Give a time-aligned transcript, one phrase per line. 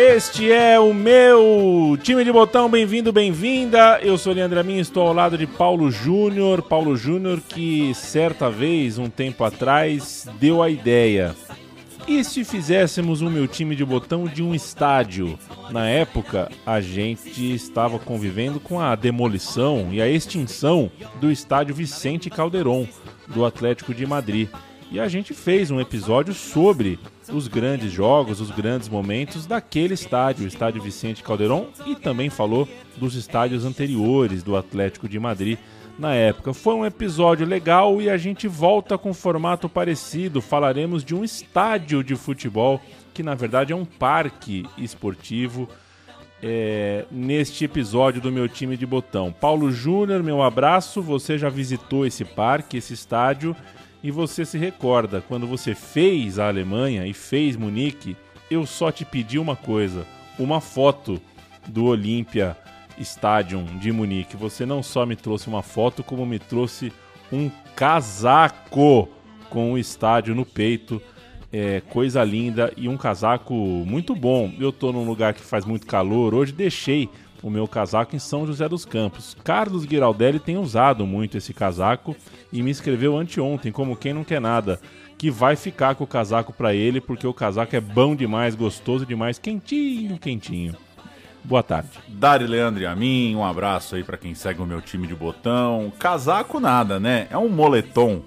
[0.00, 3.98] Este é o meu time de botão, bem-vindo, bem-vinda.
[4.00, 6.62] Eu sou Leandro Amin, estou ao lado de Paulo Júnior.
[6.62, 11.34] Paulo Júnior que certa vez, um tempo atrás, deu a ideia.
[12.06, 15.36] E se fizéssemos o meu time de botão de um estádio?
[15.72, 22.30] Na época, a gente estava convivendo com a demolição e a extinção do estádio Vicente
[22.30, 22.86] Calderon,
[23.26, 24.48] do Atlético de Madrid.
[24.92, 30.44] E a gente fez um episódio sobre os grandes jogos, os grandes momentos daquele estádio,
[30.44, 35.58] o estádio Vicente Calderon, e também falou dos estádios anteriores do Atlético de Madrid
[35.98, 36.54] na época.
[36.54, 40.40] Foi um episódio legal e a gente volta com um formato parecido.
[40.40, 42.80] Falaremos de um estádio de futebol
[43.12, 45.68] que na verdade é um parque esportivo.
[46.40, 49.32] É, neste episódio do meu time de botão.
[49.32, 51.02] Paulo Júnior, meu abraço.
[51.02, 53.56] Você já visitou esse parque, esse estádio?
[54.02, 58.16] E você se recorda, quando você fez a Alemanha e fez Munique,
[58.50, 60.06] eu só te pedi uma coisa:
[60.38, 61.20] uma foto
[61.66, 62.56] do Olympia
[62.98, 64.36] Stadium de Munique.
[64.36, 66.92] Você não só me trouxe uma foto, como me trouxe
[67.32, 69.08] um casaco
[69.50, 71.00] com o estádio no peito.
[71.50, 74.52] É, coisa linda e um casaco muito bom.
[74.60, 76.34] Eu tô num lugar que faz muito calor.
[76.34, 77.08] Hoje deixei
[77.42, 79.36] o meu casaco em São José dos Campos.
[79.44, 82.16] Carlos Giraldelli tem usado muito esse casaco
[82.52, 84.80] e me escreveu anteontem, como quem não quer nada,
[85.16, 89.04] que vai ficar com o casaco para ele porque o casaco é bom demais, gostoso
[89.04, 90.76] demais, quentinho, quentinho.
[91.44, 91.90] Boa tarde.
[92.08, 95.14] Dari Leandro e a mim, um abraço aí para quem segue o meu time de
[95.14, 95.92] botão.
[95.98, 97.26] Casaco nada, né?
[97.30, 98.22] É um moletom,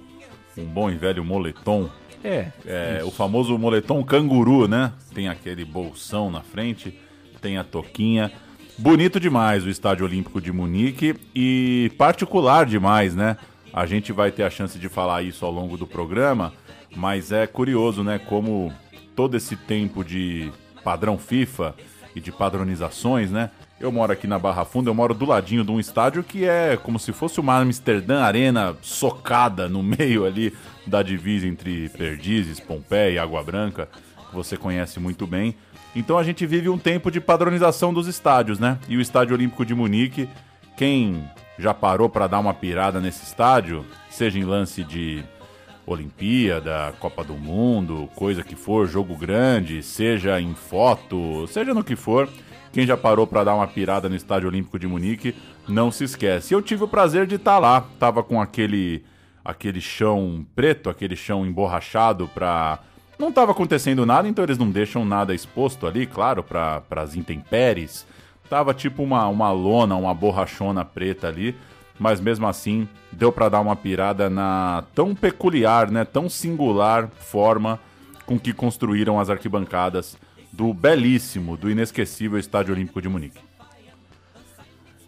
[0.58, 1.90] um bom e velho moletom.
[2.24, 2.52] É.
[2.66, 4.94] É o famoso moletom canguru, né?
[5.14, 6.98] Tem aquele bolsão na frente,
[7.42, 8.32] tem a toquinha.
[8.82, 13.38] Bonito demais o Estádio Olímpico de Munique e particular demais, né?
[13.72, 16.52] A gente vai ter a chance de falar isso ao longo do programa,
[16.96, 18.18] mas é curioso, né?
[18.18, 18.74] Como
[19.16, 20.52] todo esse tempo de
[20.84, 21.76] padrão FIFA
[22.16, 23.52] e de padronizações, né?
[23.80, 26.76] Eu moro aqui na Barra Funda, eu moro do ladinho de um estádio que é
[26.76, 30.52] como se fosse uma Amsterdã Arena socada no meio ali
[30.88, 33.88] da divisa entre Perdizes, Pompeia e Água Branca,
[34.28, 35.56] que você conhece muito bem.
[35.96, 38.80] Então a gente vive um tempo de padronização dos estádios, né?
[38.88, 40.30] E o Estádio Olímpico de Munique,
[40.78, 45.24] quem já parou para dar uma pirada nesse estádio, seja em lance de
[45.86, 51.96] Olimpíada, Copa do Mundo, coisa que for, jogo grande, seja em foto, seja no que
[51.96, 52.30] for,
[52.72, 55.36] quem já parou para dar uma pirada no Estádio Olímpico de Munique,
[55.68, 56.54] não se esquece.
[56.54, 59.04] Eu tive o prazer de estar tá lá, tava com aquele
[59.44, 62.80] aquele chão preto, aquele chão emborrachado para
[63.22, 68.06] não estava acontecendo nada, então eles não deixam nada exposto ali, claro, para as intempéries.
[68.50, 71.56] Tava tipo uma, uma lona, uma borrachona preta ali,
[72.00, 77.80] mas mesmo assim deu para dar uma pirada na tão peculiar, né, tão singular forma
[78.26, 80.18] com que construíram as arquibancadas
[80.52, 83.51] do belíssimo, do inesquecível Estádio Olímpico de Munique.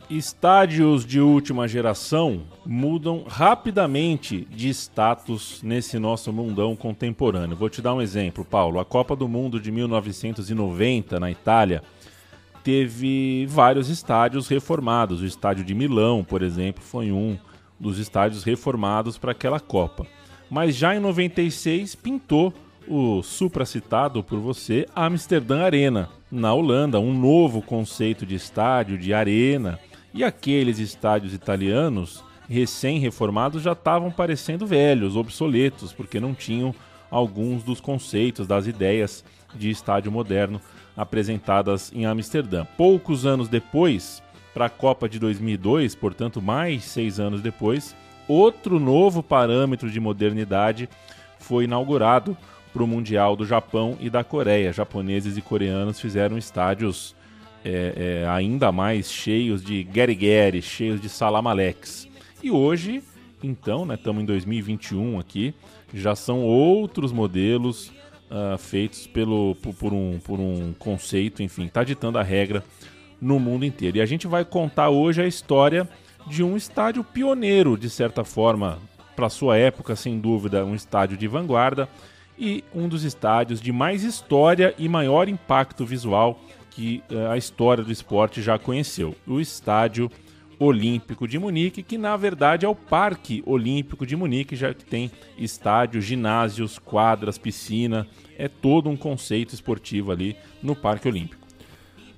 [0.09, 7.55] Estádios de última geração mudam rapidamente de status nesse nosso mundão contemporâneo.
[7.55, 8.79] Vou te dar um exemplo, Paulo.
[8.79, 11.81] A Copa do Mundo de 1990 na Itália
[12.63, 15.21] teve vários estádios reformados.
[15.21, 17.37] O estádio de Milão, por exemplo, foi um
[17.79, 20.05] dos estádios reformados para aquela Copa.
[20.49, 22.53] Mas já em 96 pintou
[22.87, 29.79] o supracitado por você Amsterdã Arena, na Holanda, um novo conceito de estádio, de arena
[30.13, 36.73] e aqueles estádios italianos recém-reformados já estavam parecendo velhos, obsoletos, porque não tinham
[37.09, 39.23] alguns dos conceitos, das ideias
[39.55, 40.59] de estádio moderno
[40.95, 42.65] apresentadas em Amsterdã.
[42.77, 44.21] Poucos anos depois,
[44.53, 47.95] para a Copa de 2002, portanto, mais seis anos depois,
[48.27, 50.89] outro novo parâmetro de modernidade
[51.39, 52.37] foi inaugurado
[52.71, 54.73] para o Mundial do Japão e da Coreia.
[54.73, 57.15] Japoneses e coreanos fizeram estádios
[57.63, 62.07] é, é, ainda mais cheios de Gary cheios de Salamalex.
[62.41, 63.01] E hoje,
[63.41, 65.53] então, estamos né, em 2021 aqui,
[65.93, 67.89] já são outros modelos
[68.29, 72.63] uh, feitos pelo, por, por, um, por um conceito, enfim, está ditando a regra
[73.21, 73.97] no mundo inteiro.
[73.97, 75.87] E a gente vai contar hoje a história
[76.27, 78.79] de um estádio pioneiro, de certa forma,
[79.15, 81.87] para sua época, sem dúvida, um estádio de vanguarda
[82.37, 86.39] e um dos estádios de mais história e maior impacto visual
[86.75, 89.15] que uh, a história do esporte já conheceu.
[89.27, 90.09] O Estádio
[90.59, 95.11] Olímpico de Munique, que na verdade é o Parque Olímpico de Munique, já que tem
[95.37, 101.43] estádio, ginásios, quadras, piscina, é todo um conceito esportivo ali no Parque Olímpico.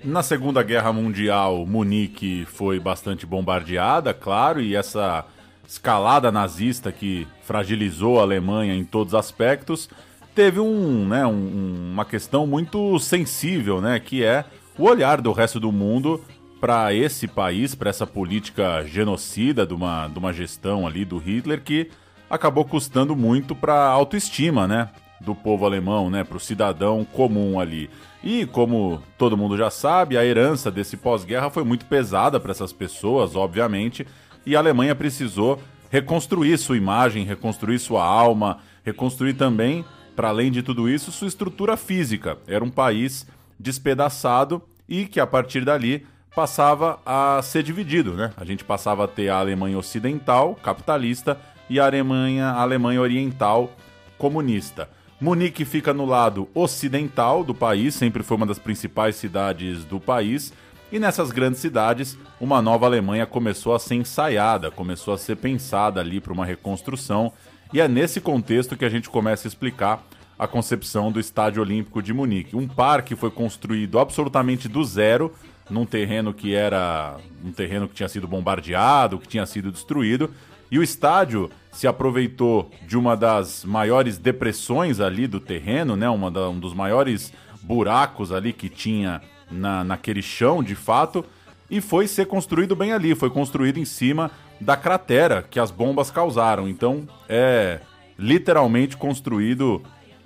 [0.03, 5.25] Na Segunda Guerra Mundial, Munique foi bastante bombardeada, claro, e essa
[5.67, 9.89] escalada nazista que fragilizou a Alemanha em todos os aspectos,
[10.35, 14.43] teve um, né, um, uma questão muito sensível, né, que é
[14.77, 16.21] o olhar do resto do mundo
[16.59, 21.61] para esse país, para essa política genocida de uma, de uma gestão ali do Hitler
[21.63, 21.89] que
[22.29, 24.89] acabou custando muito para a autoestima, né,
[25.21, 27.89] do povo alemão, né, para o cidadão comum ali.
[28.21, 32.73] E como todo mundo já sabe, a herança desse pós-guerra foi muito pesada para essas
[32.73, 34.05] pessoas, obviamente,
[34.45, 39.85] e a Alemanha precisou reconstruir sua imagem, reconstruir sua alma, reconstruir também,
[40.15, 42.37] para além de tudo isso, sua estrutura física.
[42.47, 43.27] Era um país
[43.59, 48.33] despedaçado e que a partir dali passava a ser dividido, né?
[48.35, 51.39] A gente passava a ter a Alemanha ocidental, capitalista,
[51.69, 53.71] e a Alemanha, a Alemanha oriental,
[54.17, 54.89] comunista.
[55.19, 60.53] Munique fica no lado ocidental do país, sempre foi uma das principais cidades do país.
[60.91, 65.99] E nessas grandes cidades, uma nova Alemanha começou a ser ensaiada, começou a ser pensada
[65.99, 67.33] ali para uma reconstrução.
[67.73, 70.03] E é nesse contexto que a gente começa a explicar
[70.37, 72.55] a concepção do Estádio Olímpico de Munique.
[72.55, 75.33] Um parque foi construído absolutamente do zero,
[75.69, 80.29] num terreno que era um terreno que tinha sido bombardeado, que tinha sido destruído,
[80.69, 86.09] e o estádio se aproveitou de uma das maiores depressões ali do terreno, né?
[86.09, 87.31] Uma da, um dos maiores
[87.61, 91.23] buracos ali que tinha na, naquele chão, de fato,
[91.69, 93.15] e foi ser construído bem ali.
[93.15, 96.67] Foi construído em cima da cratera que as bombas causaram.
[96.67, 97.79] Então é
[98.17, 99.81] literalmente construído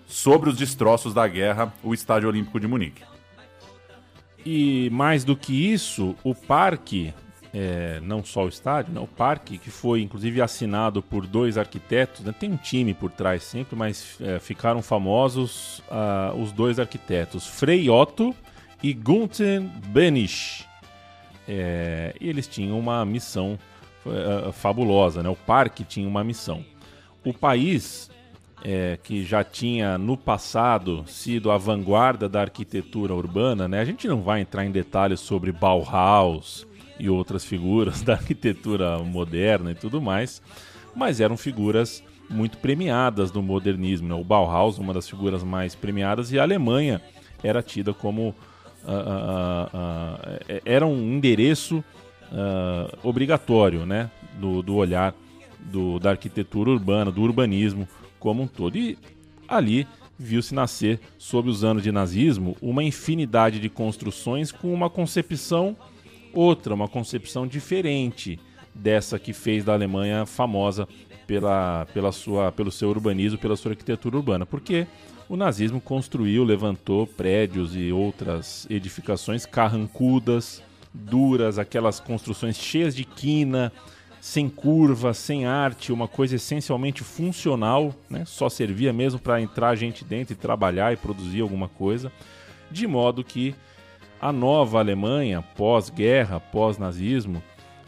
[0.08, 3.04] sobre os destroços da guerra o Estádio Olímpico de Munique.
[4.46, 7.14] E mais do que isso, o parque
[7.54, 12.24] é, não só o estádio, né, o parque, que foi inclusive assinado por dois arquitetos,
[12.24, 17.48] né, tem um time por trás sempre, mas é, ficaram famosos uh, os dois arquitetos,
[17.48, 18.36] Frei Otto
[18.82, 20.66] e Gunther Benisch.
[21.48, 23.58] É, e eles tinham uma missão
[24.06, 26.64] uh, fabulosa, né, o parque tinha uma missão.
[27.26, 28.10] O país,
[28.64, 33.80] é, que já tinha no passado sido a vanguarda da arquitetura urbana, né?
[33.82, 36.66] A gente não vai entrar em detalhes sobre Bauhaus,
[37.00, 40.42] e outras figuras da arquitetura moderna e tudo mais,
[40.94, 44.10] mas eram figuras muito premiadas do modernismo.
[44.10, 44.16] Né?
[44.16, 47.02] O Bauhaus, uma das figuras mais premiadas, e a Alemanha
[47.42, 48.36] era tida como.
[48.82, 51.84] Uh, uh, uh, era um endereço
[53.04, 54.10] obrigatório né?
[54.40, 55.14] do, do olhar
[55.60, 57.88] do, da arquitetura urbana, do urbanismo
[58.20, 58.78] como um todo.
[58.78, 58.98] E
[59.48, 59.88] ali
[60.18, 65.78] viu-se nascer, sob os anos de nazismo, uma infinidade de construções com uma concepção
[66.34, 68.38] outra, uma concepção diferente
[68.76, 70.88] dessa que fez da Alemanha famosa
[71.26, 74.46] pela, pela sua, pelo seu urbanismo, pela sua arquitetura urbana.
[74.46, 74.86] Porque
[75.28, 80.62] o nazismo construiu, levantou prédios e outras edificações carrancudas,
[80.94, 83.72] duras, aquelas construções cheias de quina,
[84.22, 88.26] sem curva, sem arte, uma coisa essencialmente funcional, né?
[88.26, 92.12] só servia mesmo para entrar gente dentro e trabalhar e produzir alguma coisa,
[92.70, 93.56] de modo que
[94.22, 97.42] a nova Alemanha, pós-guerra, pós-nazismo,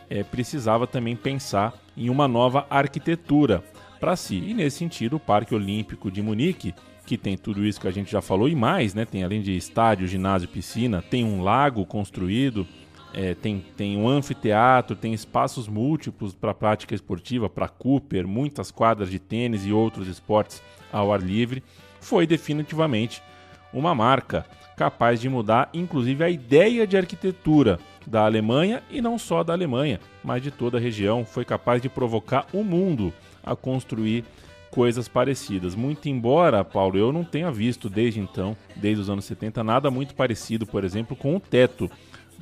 [0.10, 3.64] é, precisava também pensar em uma nova arquitetura
[4.00, 4.36] para si.
[4.36, 6.74] E nesse sentido, o Parque Olímpico de Munique,
[7.06, 9.06] que tem tudo isso que a gente já falou e mais, né?
[9.06, 12.66] Tem além de estádio, ginásio, piscina, tem um lago construído,
[13.14, 19.10] é, tem, tem um anfiteatro, tem espaços múltiplos para prática esportiva, para Cooper, muitas quadras
[19.10, 21.64] de tênis e outros esportes ao ar livre.
[22.00, 23.22] Foi definitivamente
[23.74, 29.44] uma marca capaz de mudar inclusive a ideia de arquitetura da Alemanha e não só
[29.44, 31.26] da Alemanha, mas de toda a região.
[31.26, 33.14] Foi capaz de provocar o mundo
[33.44, 34.26] a construir
[34.72, 35.76] coisas parecidas.
[35.76, 40.16] Muito embora, Paulo, eu não tenha visto desde então, desde os anos 70, nada muito
[40.16, 41.92] parecido, por exemplo, com o teto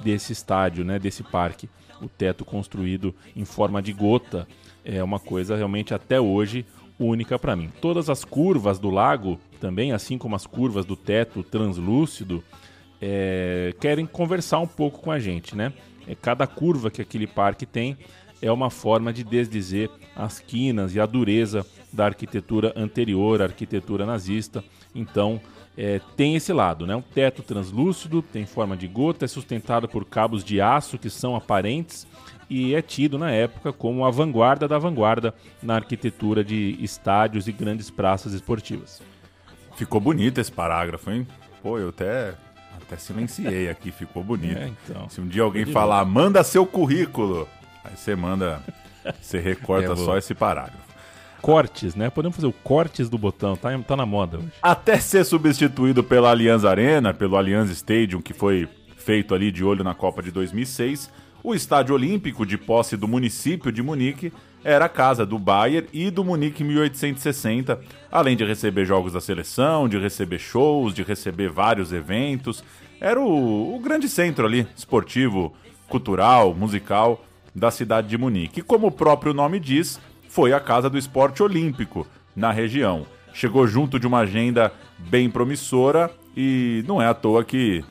[0.03, 1.69] desse estádio, né, desse parque.
[2.01, 4.47] O teto construído em forma de gota
[4.85, 6.65] é uma coisa realmente até hoje
[6.97, 7.69] única para mim.
[7.81, 12.43] Todas as curvas do lago, também, assim como as curvas do teto translúcido,
[13.01, 15.73] é, querem conversar um pouco com a gente, né?
[16.07, 17.97] É, cada curva que aquele parque tem
[18.41, 24.05] é uma forma de desdizer as quinas e a dureza da arquitetura anterior, a arquitetura
[24.05, 24.63] nazista.
[24.93, 25.41] Então,
[25.81, 26.93] é, tem esse lado, né?
[26.93, 31.37] Um teto translúcido, tem forma de gota, é sustentado por cabos de aço que são
[31.37, 32.05] aparentes
[32.49, 35.33] e é tido na época como a vanguarda da vanguarda
[35.63, 39.01] na arquitetura de estádios e grandes praças esportivas.
[39.77, 41.25] Ficou bonito esse parágrafo, hein?
[41.63, 42.33] Pô, eu até,
[42.81, 44.59] até silenciei aqui, ficou bonito.
[44.59, 45.07] É, então.
[45.07, 47.47] Se um dia alguém falar, manda seu currículo,
[47.85, 48.61] aí você manda,
[49.21, 50.88] você recorta É, só esse parágrafo.
[51.41, 52.09] Cortes, né?
[52.09, 54.51] Podemos fazer o cortes do botão, tá, tá na moda hoje.
[54.61, 58.67] Até ser substituído pela Allianz Arena, pelo Allianz Stadium, que foi
[58.97, 61.09] feito ali de olho na Copa de 2006,
[61.43, 64.31] o Estádio Olímpico, de posse do município de Munique,
[64.63, 67.79] era a casa do Bayern e do Munique 1860,
[68.11, 72.63] além de receber jogos da seleção, de receber shows, de receber vários eventos.
[72.99, 75.53] Era o, o grande centro ali, esportivo,
[75.87, 77.23] cultural, musical
[77.55, 78.59] da cidade de Munique.
[78.59, 79.99] E como o próprio nome diz,
[80.29, 83.05] foi a casa do esporte olímpico na região.
[83.33, 87.83] Chegou junto de uma agenda bem promissora e não é à toa que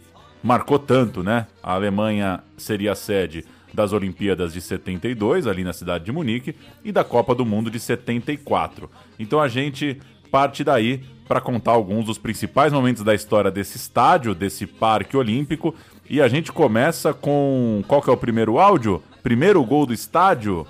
[0.42, 1.47] marcou tanto, né?
[1.62, 6.90] A Alemanha seria a sede das Olimpíadas de 72, ali na cidade de Munique, e
[6.90, 8.88] da Copa do Mundo de 74.
[9.18, 14.35] Então a gente parte daí para contar alguns dos principais momentos da história desse estádio,
[14.35, 15.75] desse parque olímpico.
[16.09, 17.83] E a gente começa com.
[17.87, 19.02] Qual que é o primeiro áudio?
[19.23, 20.66] Primeiro gol do estádio?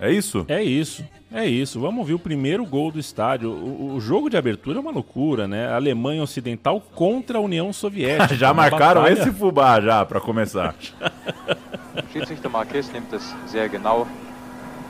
[0.00, 0.44] É isso?
[0.48, 1.78] É isso, é isso.
[1.78, 3.50] Vamos ouvir o primeiro gol do estádio.
[3.50, 5.70] O, o jogo de abertura é uma loucura, né?
[5.72, 8.32] Alemanha Ocidental contra a União Soviética.
[8.34, 10.74] já marcaram batalha- esse fubá já para começar.
[12.12, 14.06] Schiedsrichter Marquez nimmt es sehr genau.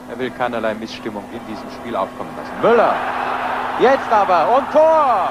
[0.09, 2.61] Er will keinerlei Missstimmung in diesem Spiel aufkommen lassen.
[2.61, 2.95] Müller!
[3.81, 5.29] Jetzt aber und Tor!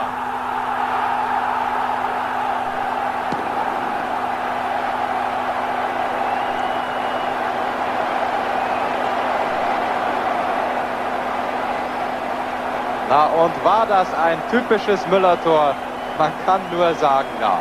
[13.11, 15.75] Na und war das ein typisches Müller-Tor?
[16.17, 17.61] Man kann nur sagen, ja.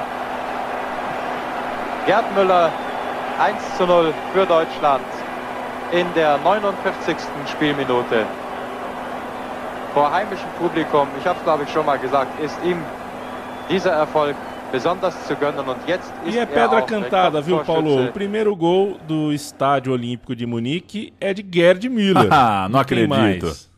[2.05, 2.71] Gerd Müller
[3.39, 5.03] 1 zu 0 für Deutschland
[5.91, 7.17] in der 49.
[7.47, 8.25] Spielminute.
[9.95, 12.77] Vor heimischem Publikum, ich habe es glaube ich schon mal gesagt, ist ihm
[13.69, 14.35] dieser Erfolg
[14.71, 18.03] besonders zu gönnen und jetzt ist E é er pedra cantada, viu, Paulo?
[18.03, 22.27] O primeiro gol do Estádio Olímpico de Munique é de Gerd Müller.
[22.31, 23.09] Ah, não acredito.
[23.09, 23.68] mais?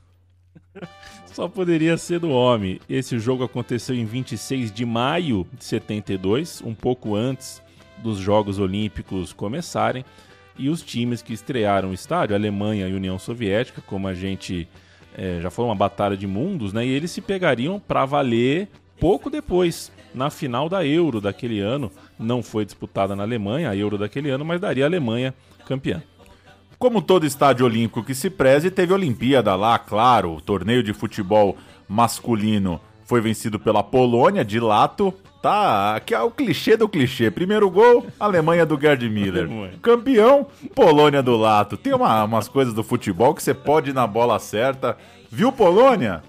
[1.33, 2.79] Só poderia ser do homem.
[2.89, 7.61] Esse jogo aconteceu em 26 de maio de 72, um pouco antes
[8.03, 10.03] dos Jogos Olímpicos começarem.
[10.57, 14.67] E os times que estrearam o estádio, Alemanha e União Soviética, como a gente
[15.17, 16.85] eh, já foi uma batalha de mundos, né?
[16.85, 18.67] E eles se pegariam para valer
[18.99, 21.89] pouco depois, na final da Euro daquele ano.
[22.19, 25.33] Não foi disputada na Alemanha, a Euro daquele ano, mas daria a Alemanha
[25.65, 26.03] campeã.
[26.81, 30.33] Como todo estádio olímpico que se preze, teve Olimpíada lá, claro.
[30.33, 31.55] O torneio de futebol
[31.87, 35.13] masculino foi vencido pela Polônia de Lato.
[35.43, 37.29] Tá, aqui é o clichê do clichê.
[37.29, 39.47] Primeiro gol, Alemanha do Gerd Miller.
[39.79, 41.77] Campeão, Polônia do Lato.
[41.77, 44.97] Tem uma- umas coisas do futebol que você pode ir na bola certa.
[45.31, 46.23] Viu Polônia?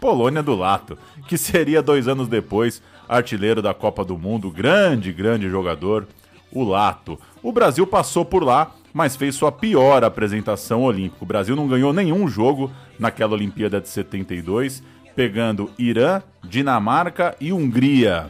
[0.00, 0.96] Polônia do Lato,
[1.26, 6.06] que seria dois anos depois artilheiro da Copa do Mundo, grande, grande jogador,
[6.52, 7.18] o Lato.
[7.42, 11.22] O Brasil passou por lá, mas fez sua pior apresentação olímpica.
[11.22, 14.82] O Brasil não ganhou nenhum jogo naquela Olimpíada de 72,
[15.14, 18.28] pegando Irã, Dinamarca e Hungria.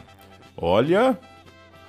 [0.57, 1.17] Olha,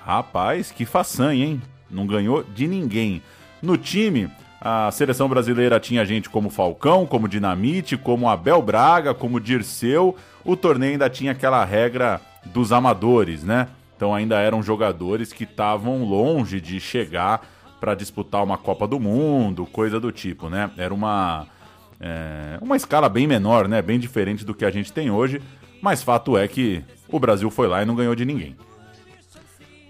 [0.01, 1.61] rapaz, que façanha, hein?
[1.91, 3.21] Não ganhou de ninguém.
[3.61, 4.31] No time,
[4.61, 10.15] a seleção brasileira tinha gente como Falcão, como Dinamite, como Abel Braga, como Dirceu.
[10.45, 13.67] O torneio ainda tinha aquela regra dos amadores, né?
[13.97, 17.45] Então ainda eram jogadores que estavam longe de chegar
[17.79, 20.69] para disputar uma Copa do Mundo, coisa do tipo, né?
[20.77, 21.47] Era uma
[21.99, 23.81] é, uma escala bem menor, né?
[23.81, 25.41] Bem diferente do que a gente tem hoje.
[25.81, 28.55] Mas fato é que o Brasil foi lá e não ganhou de ninguém.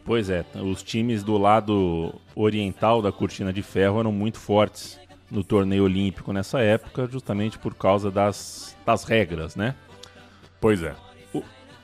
[0.05, 5.43] Pois é, os times do lado oriental da cortina de ferro eram muito fortes no
[5.43, 9.75] torneio olímpico nessa época, justamente por causa das, das regras, né?
[10.59, 10.95] Pois é.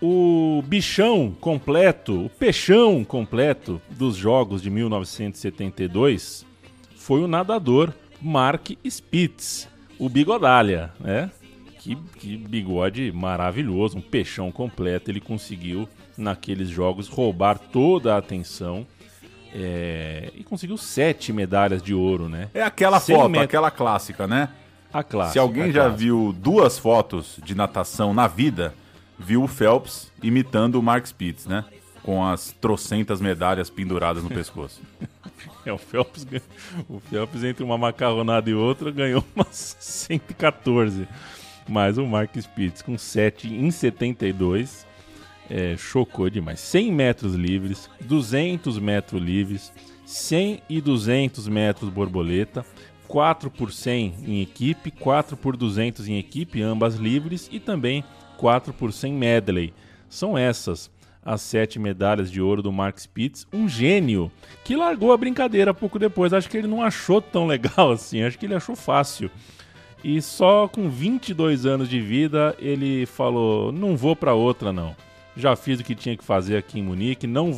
[0.01, 6.45] O bichão completo, o peixão completo dos Jogos de 1972
[6.95, 11.31] foi o nadador Mark Spitz, o bigodalha, né?
[11.79, 15.11] Que, que bigode maravilhoso, um peixão completo.
[15.11, 15.87] Ele conseguiu,
[16.17, 18.87] naqueles jogos, roubar toda a atenção
[19.53, 22.49] é, e conseguiu sete medalhas de ouro, né?
[22.53, 23.45] É aquela 100 foto, metros.
[23.45, 24.49] aquela clássica, né?
[24.91, 25.33] A clássica.
[25.33, 25.97] Se alguém já clássica.
[25.97, 28.73] viu duas fotos de natação na vida,
[29.17, 31.65] viu o Phelps imitando o Mark Spitz, né?
[32.03, 34.81] Com as trocentas medalhas penduradas no pescoço.
[35.65, 36.27] É, o Phelps,
[36.87, 41.07] o Phelps entre uma macarronada e outra ganhou umas 114.
[41.67, 44.85] Mas o Mark Spitz com 7 em 72
[45.49, 46.59] é, chocou demais.
[46.59, 49.73] 100 metros livres, 200 metros livres,
[50.05, 52.65] 100 e 200 metros borboleta,
[53.07, 58.03] 4 por 100 em equipe, 4 por 200 em equipe, ambas livres, e também
[58.35, 59.73] 4 por 100 medley.
[60.09, 60.89] São essas
[61.25, 64.31] as sete medalhas de ouro do Mark Spitz, um gênio
[64.63, 66.31] que largou a brincadeira pouco depois.
[66.31, 69.31] Acho que ele não achou tão legal assim, acho que ele achou fácil.
[70.03, 74.95] E só com 22 anos de vida ele falou: não vou para outra não.
[75.35, 77.51] Já fiz o que tinha que fazer aqui em Munique, não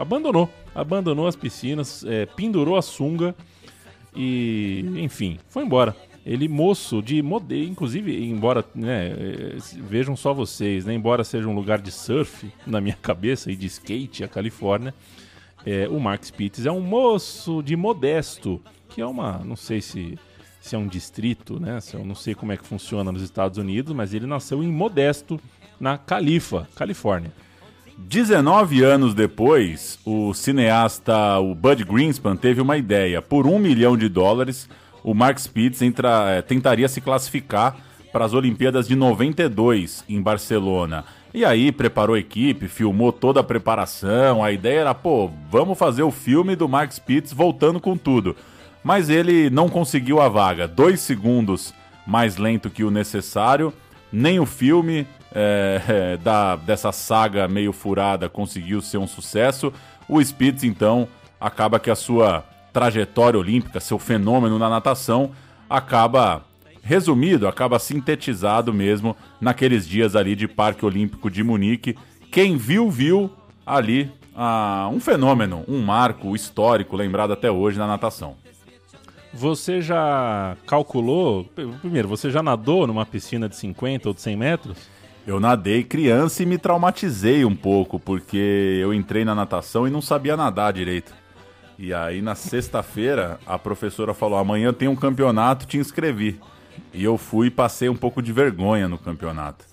[0.00, 3.36] abandonou, abandonou as piscinas, é, pendurou a sunga
[4.16, 5.94] e, enfim, foi embora.
[6.24, 9.56] Ele moço de modelo, inclusive, embora, né, eh,
[9.88, 13.66] vejam só vocês, né, embora seja um lugar de surf na minha cabeça e de
[13.66, 14.94] skate a Califórnia,
[15.64, 20.18] é, o Mark Spitz é um moço de Modesto, que é uma, não sei se
[20.60, 21.78] se é um distrito, né?
[21.92, 25.40] Eu não sei como é que funciona nos Estados Unidos, mas ele nasceu em Modesto,
[25.80, 27.32] na Califa, Califórnia.
[27.96, 33.20] 19 anos depois, o cineasta o Bud Greenspan teve uma ideia.
[33.22, 34.68] Por um milhão de dólares,
[35.02, 37.76] o Mark Spitz entra, é, tentaria se classificar
[38.12, 41.04] para as Olimpíadas de 92 em Barcelona.
[41.32, 44.42] E aí preparou a equipe, filmou toda a preparação.
[44.42, 48.34] A ideia era, pô, vamos fazer o filme do Mark Spitz voltando com tudo.
[48.82, 51.72] Mas ele não conseguiu a vaga, dois segundos
[52.06, 53.72] mais lento que o necessário.
[54.12, 59.72] Nem o filme é, da, dessa saga meio furada conseguiu ser um sucesso.
[60.08, 61.06] O Spitz, então,
[61.40, 65.30] acaba que a sua trajetória olímpica, seu fenômeno na natação,
[65.68, 66.44] acaba
[66.82, 71.96] resumido, acaba sintetizado mesmo naqueles dias ali de Parque Olímpico de Munique.
[72.30, 73.30] Quem viu, viu
[73.66, 78.36] ali ah, um fenômeno, um marco histórico lembrado até hoje na natação.
[79.32, 81.44] Você já calculou?
[81.80, 84.78] Primeiro, você já nadou numa piscina de 50 ou de 100 metros?
[85.26, 90.00] Eu nadei criança e me traumatizei um pouco, porque eu entrei na natação e não
[90.00, 91.14] sabia nadar direito.
[91.80, 96.38] E aí na sexta-feira a professora falou: amanhã tem um campeonato, te inscrevi.
[96.92, 99.64] E eu fui e passei um pouco de vergonha no campeonato.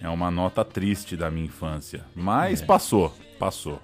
[0.00, 2.04] É uma nota triste da minha infância.
[2.12, 2.66] Mas é.
[2.66, 3.80] passou, passou.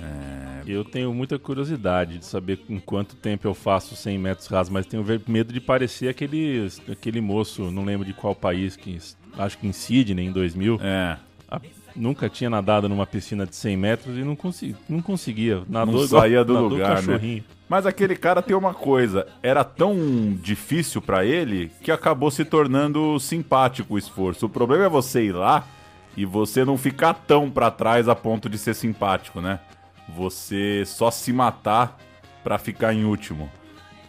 [0.00, 0.62] É...
[0.66, 4.86] Eu tenho muita curiosidade de saber em quanto tempo eu faço 100 metros rasos, mas
[4.86, 8.98] tenho medo de parecer aquele, aquele moço, não lembro de qual país, que
[9.38, 10.78] acho que em Sydney, em 2000.
[10.80, 11.18] É
[11.94, 15.62] nunca tinha nadado numa piscina de 100 metros e não, consegui, não conseguia.
[15.68, 17.42] Nadou não saía do lugar, né?
[17.68, 19.96] Mas aquele cara tem uma coisa, era tão
[20.40, 24.46] difícil para ele que acabou se tornando simpático o esforço.
[24.46, 25.66] O problema é você ir lá
[26.16, 29.60] e você não ficar tão para trás a ponto de ser simpático, né?
[30.14, 31.98] Você só se matar
[32.42, 33.50] para ficar em último.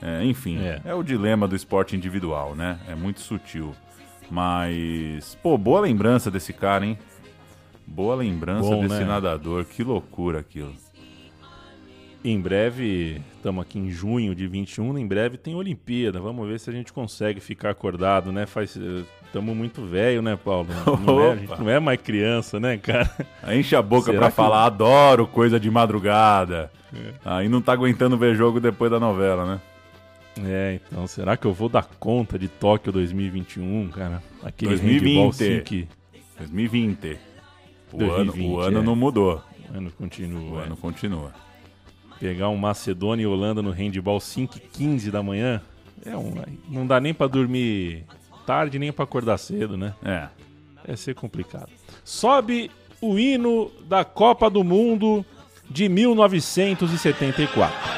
[0.01, 0.81] É, enfim, é.
[0.83, 2.77] é o dilema do esporte individual, né?
[2.87, 3.73] É muito sutil.
[4.29, 6.97] Mas, pô, boa lembrança desse cara, hein?
[7.87, 9.05] Boa lembrança Bom, desse né?
[9.05, 10.73] nadador, que loucura aquilo.
[12.23, 16.19] Em breve, estamos aqui em junho de 21, em breve tem Olimpíada.
[16.19, 18.47] Vamos ver se a gente consegue ficar acordado, né?
[18.47, 18.75] Faz
[19.27, 20.69] estamos eh, muito velho, né, Paulo?
[21.05, 23.11] Não é, a gente não é mais criança, né, cara?
[23.53, 24.35] Enche a boca pra que...
[24.35, 26.71] falar, adoro coisa de madrugada.
[26.91, 27.13] É.
[27.23, 29.61] Aí não tá aguentando ver jogo depois da novela, né?
[30.43, 34.23] É, então, será que eu vou dar conta de Tóquio 2021, cara?
[34.43, 35.87] Aquele 2020.
[36.39, 37.34] 2020.
[37.91, 38.83] O, 2020, ano, o ano é.
[38.83, 39.41] não mudou.
[39.73, 40.51] O ano continua.
[40.51, 40.65] O é.
[40.65, 41.33] ano continua.
[42.19, 45.61] Pegar um Macedônia e Holanda no handball 5 e 15 da manhã,
[46.05, 46.33] é um,
[46.69, 48.05] não dá nem para dormir
[48.45, 49.93] tarde, nem para acordar cedo, né?
[50.03, 50.27] É.
[50.87, 51.69] É ser complicado.
[52.03, 52.69] Sobe
[53.01, 55.25] o hino da Copa do Mundo
[55.69, 57.94] de 1974.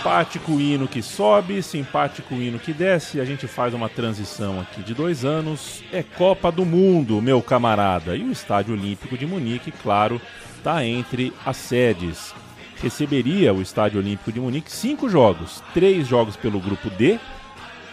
[0.00, 3.20] Simpático hino que sobe, simpático hino que desce.
[3.20, 5.84] A gente faz uma transição aqui de dois anos.
[5.92, 8.16] É Copa do Mundo, meu camarada.
[8.16, 10.18] E o Estádio Olímpico de Munique, claro,
[10.56, 12.34] está entre as sedes.
[12.80, 17.18] Receberia o Estádio Olímpico de Munique cinco jogos: três jogos pelo grupo D,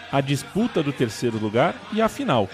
[0.09, 2.49] a disputa do terceiro lugar e a final.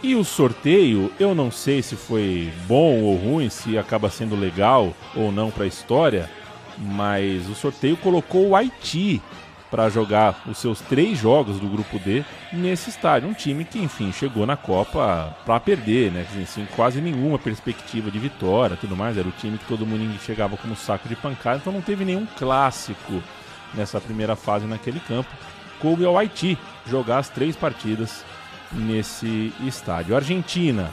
[0.00, 4.94] E o sorteio, eu não sei se foi bom ou ruim, se acaba sendo legal
[5.16, 6.30] ou não para a história
[6.78, 9.22] mas o sorteio colocou o Haiti
[9.70, 13.28] para jogar os seus três jogos do grupo D nesse estádio.
[13.28, 16.26] Um time que, enfim, chegou na Copa para perder, né?
[16.42, 19.18] Assim, quase nenhuma perspectiva de vitória, tudo mais.
[19.18, 22.26] Era o time que todo mundo chegava como saco de pancada, então não teve nenhum
[22.38, 23.22] clássico
[23.74, 25.30] nessa primeira fase naquele campo.
[25.80, 28.24] Coube ao Haiti jogar as três partidas
[28.72, 30.16] nesse estádio.
[30.16, 30.90] Argentina,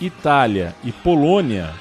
[0.00, 1.72] Itália e Polônia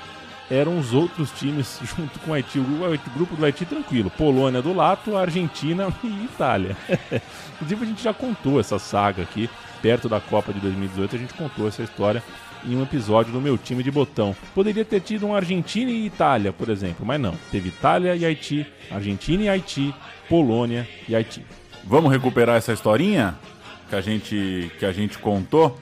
[0.49, 2.59] eram os outros times junto com o Haiti.
[2.59, 2.65] O
[3.13, 4.09] grupo do Haiti tranquilo.
[4.09, 6.75] Polônia do Lato, Argentina e Itália.
[7.55, 9.49] Inclusive a gente já contou essa saga aqui,
[9.81, 12.23] perto da Copa de 2018, a gente contou essa história
[12.67, 14.35] em um episódio do meu time de botão.
[14.53, 17.35] Poderia ter tido um Argentina e Itália, por exemplo, mas não.
[17.51, 19.93] Teve Itália e Haiti, Argentina e Haiti,
[20.27, 21.45] Polônia e Haiti.
[21.83, 23.35] Vamos recuperar essa historinha
[23.89, 25.79] que a gente, que a gente contou?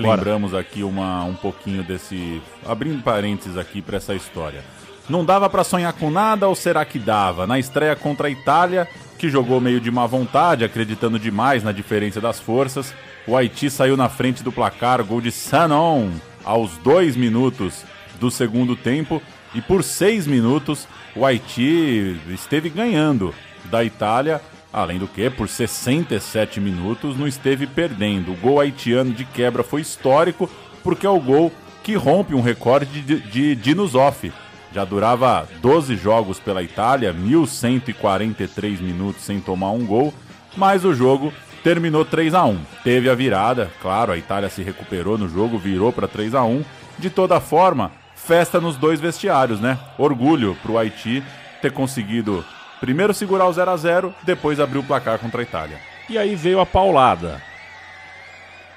[0.00, 0.60] Relembramos Bora.
[0.60, 2.40] aqui uma, um pouquinho desse.
[2.66, 4.62] Abrindo parênteses aqui para essa história.
[5.08, 7.46] Não dava para sonhar com nada ou será que dava?
[7.46, 12.20] Na estreia contra a Itália, que jogou meio de má vontade, acreditando demais na diferença
[12.20, 12.92] das forças,
[13.26, 16.10] o Haiti saiu na frente do placar, gol de Sanon,
[16.44, 17.84] aos dois minutos
[18.18, 19.22] do segundo tempo,
[19.54, 23.32] e por seis minutos o Haiti esteve ganhando
[23.66, 24.40] da Itália
[24.76, 28.32] Além do que, por 67 minutos não esteve perdendo.
[28.32, 30.50] O gol haitiano de quebra foi histórico
[30.84, 31.50] porque é o gol
[31.82, 34.30] que rompe um recorde de, de Dinosoff.
[34.74, 40.12] Já durava 12 jogos pela Itália, 1.143 minutos sem tomar um gol,
[40.54, 41.32] mas o jogo
[41.64, 45.90] terminou 3 a 1 Teve a virada, claro, a Itália se recuperou no jogo, virou
[45.90, 46.62] para 3 a 1
[46.98, 49.78] De toda forma, festa nos dois vestiários, né?
[49.96, 51.22] Orgulho para o Haiti
[51.62, 52.44] ter conseguido
[52.80, 55.78] Primeiro segurar o 0 a 0 depois abrir o placar contra a Itália.
[56.08, 57.42] E aí veio a paulada.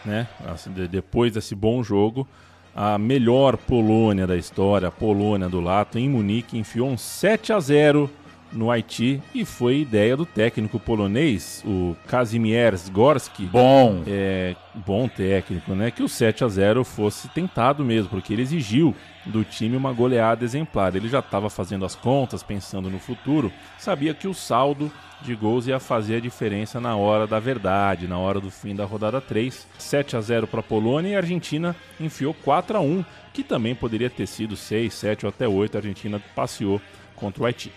[0.06, 0.28] Né?
[0.48, 2.28] Assim, depois desse bom jogo,
[2.76, 7.60] a melhor Polônia da história, a Polônia do Lato, em Munique, enfiou um 7 a
[7.60, 8.10] 0
[8.52, 13.46] no Haiti e foi ideia do técnico polonês, o Kazimierz Gorski.
[13.46, 14.04] Bom.
[14.08, 15.92] É, bom técnico, né?
[15.92, 18.96] Que o 7 a 0 fosse tentado mesmo, porque ele exigiu
[19.30, 20.96] do time uma goleada exemplar.
[20.96, 25.68] Ele já estava fazendo as contas, pensando no futuro, sabia que o saldo de gols
[25.68, 29.68] ia fazer a diferença na hora da verdade, na hora do fim da rodada 3.
[29.78, 33.76] 7 a 0 para a Polônia e a Argentina enfiou 4 a 1, que também
[33.76, 35.76] poderia ter sido 6, 7 ou até 8.
[35.76, 36.82] A Argentina passeou
[37.15, 37.72] contra o Haiti.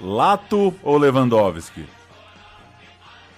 [0.00, 1.84] Lato ou Lewandowski?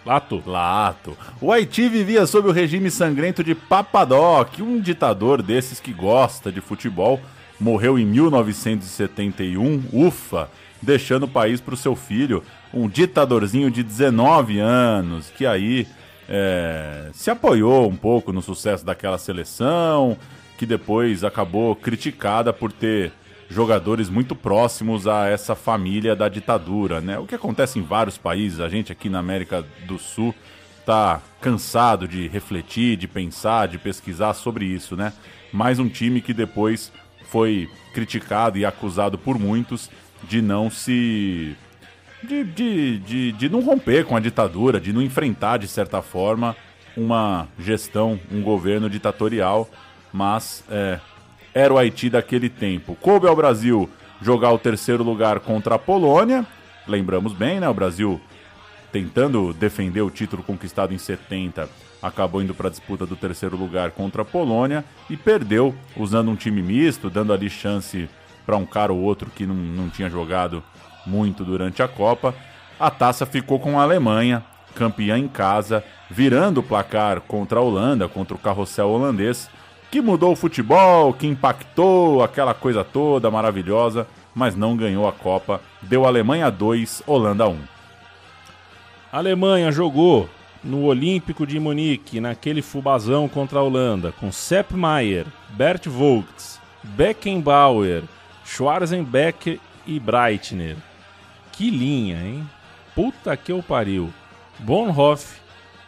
[0.05, 0.43] Lato.
[0.47, 1.17] Lato.
[1.41, 6.61] O Haiti vivia sob o regime sangrento de Papadoc, um ditador desses que gosta de
[6.61, 7.21] futebol.
[7.61, 10.49] Morreu em 1971, ufa,
[10.81, 12.43] deixando o país para o seu filho,
[12.73, 15.87] um ditadorzinho de 19 anos, que aí
[16.27, 20.17] é, se apoiou um pouco no sucesso daquela seleção,
[20.57, 23.13] que depois acabou criticada por ter
[23.51, 27.19] jogadores muito próximos a essa família da ditadura, né?
[27.19, 30.35] O que acontece em vários países, a gente aqui na América do Sul
[30.87, 35.13] tá cansado de refletir, de pensar, de pesquisar sobre isso, né?
[35.53, 36.93] Mais um time que depois
[37.31, 39.91] foi criticado e acusado por muitos
[40.25, 41.57] de não se
[42.23, 46.55] de, de, de, de não romper com a ditadura, de não enfrentar de certa forma
[46.97, 49.69] uma gestão, um governo ditatorial,
[50.13, 51.01] mas é,
[51.55, 52.95] era o Haiti daquele tempo.
[52.97, 53.89] Coube ao Brasil
[54.21, 56.45] jogar o terceiro lugar contra a Polônia.
[56.87, 57.69] Lembramos bem, né?
[57.69, 58.21] O Brasil
[58.93, 61.69] tentando defender o título conquistado em 70,
[62.03, 66.37] acabou indo para a disputa do terceiro lugar contra a Polônia e perdeu usando um
[66.37, 68.09] time misto, dando ali chance
[68.47, 70.63] para um cara ou outro que não, não tinha jogado
[71.07, 72.35] muito durante a Copa.
[72.79, 78.09] A taça ficou com a Alemanha, campeã em casa, virando o placar contra a Holanda,
[78.09, 79.51] contra o carrossel holandês
[79.91, 85.61] que mudou o futebol, que impactou aquela coisa toda maravilhosa, mas não ganhou a Copa.
[85.83, 87.59] Deu Alemanha 2, Holanda 1.
[89.13, 90.29] A Alemanha jogou
[90.63, 98.03] no Olímpico de Munique, naquele fubazão contra a Holanda, com Sepp Maier, Bert Vogts, Beckenbauer,
[98.45, 100.77] Schwarzenbeck e Breitner.
[101.53, 102.49] Que linha, hein?
[102.95, 104.13] Puta que eu pariu.
[104.59, 105.41] Bonhoff,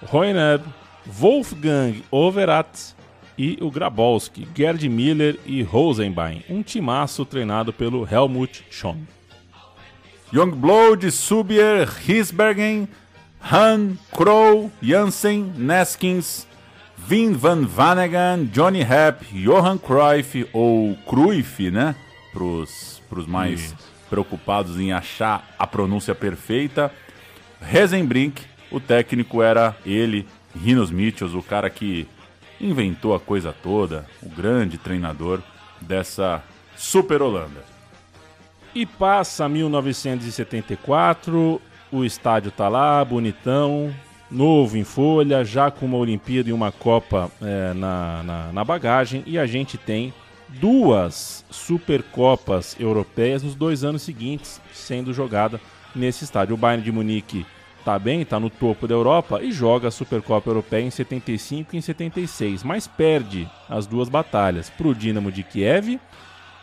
[0.03, 0.65] Royneb,
[1.07, 2.95] Wolfgang Overath,
[3.37, 9.07] e o Grabowski, Gerd Miller e Rosenbein, um timaço treinado pelo Helmut Schoen.
[10.33, 12.89] Youngblood, Subier, Hisbergen,
[13.51, 16.47] Han, Kroll, Jansen, Neskins,
[16.97, 21.97] Vin van Vanegan, Johnny Happ, Johan Cruyff ou Cruyff, né?
[22.33, 23.77] Pros, pros mais Isso.
[24.09, 26.93] preocupados em achar a pronúncia perfeita.
[27.61, 32.07] Rezenbrink, o técnico era ele, Rinos Mitchells, o cara que
[32.61, 35.43] inventou a coisa toda, o grande treinador
[35.81, 36.43] dessa
[36.77, 37.65] Super Holanda.
[38.75, 41.61] E passa 1974
[41.93, 43.95] o estádio tá lá, bonitão,
[44.31, 49.23] novo em folha, já com uma Olimpíada e uma Copa é, na, na, na bagagem,
[49.27, 50.13] e a gente tem
[50.49, 55.61] duas Supercopas europeias nos dois anos seguintes sendo jogada
[55.95, 56.55] nesse estádio.
[56.55, 57.47] O Bayern de Munique
[57.85, 61.79] tá bem, tá no topo da Europa e joga a Supercopa Europeia em 75 e
[61.79, 65.99] em 76, mas perde as duas batalhas para o Dinamo de Kiev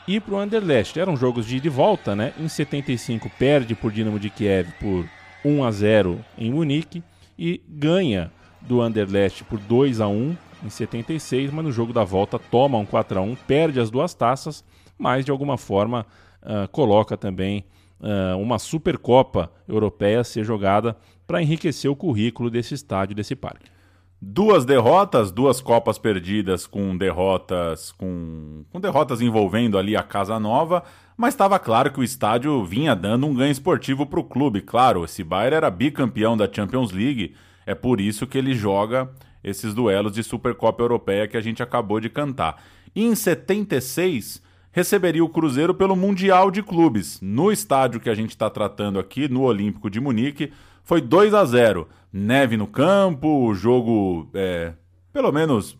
[0.08, 1.00] e para o Anderlecht.
[1.00, 2.34] Eram jogos de ida e volta, né?
[2.40, 5.06] Em 75 perde por Dinamo de Kiev por
[5.44, 7.04] 1 a 0 em Munique
[7.38, 12.38] e ganha do Anderlecht por 2 a 1 em 76, mas no jogo da volta
[12.38, 14.64] toma um 4 a 1 perde as duas taças,
[14.98, 16.06] mas de alguma forma
[16.44, 17.64] uh, coloca também
[18.00, 23.70] uh, uma Supercopa Europeia a ser jogada para enriquecer o currículo desse estádio, desse parque.
[24.22, 30.84] Duas derrotas, duas Copas perdidas com derrotas com, com derrotas envolvendo ali a Casa Nova,
[31.20, 34.62] mas estava claro que o estádio vinha dando um ganho esportivo para o clube.
[34.62, 39.12] Claro, esse Bayern era bicampeão da Champions League, é por isso que ele joga
[39.44, 42.64] esses duelos de Supercopa Europeia que a gente acabou de cantar.
[42.96, 47.20] E em 76, receberia o Cruzeiro pelo Mundial de Clubes.
[47.22, 50.54] No estádio que a gente está tratando aqui, no Olímpico de Munique,
[50.86, 54.72] foi 2 a 0 Neve no campo, o jogo, é,
[55.12, 55.78] pelo menos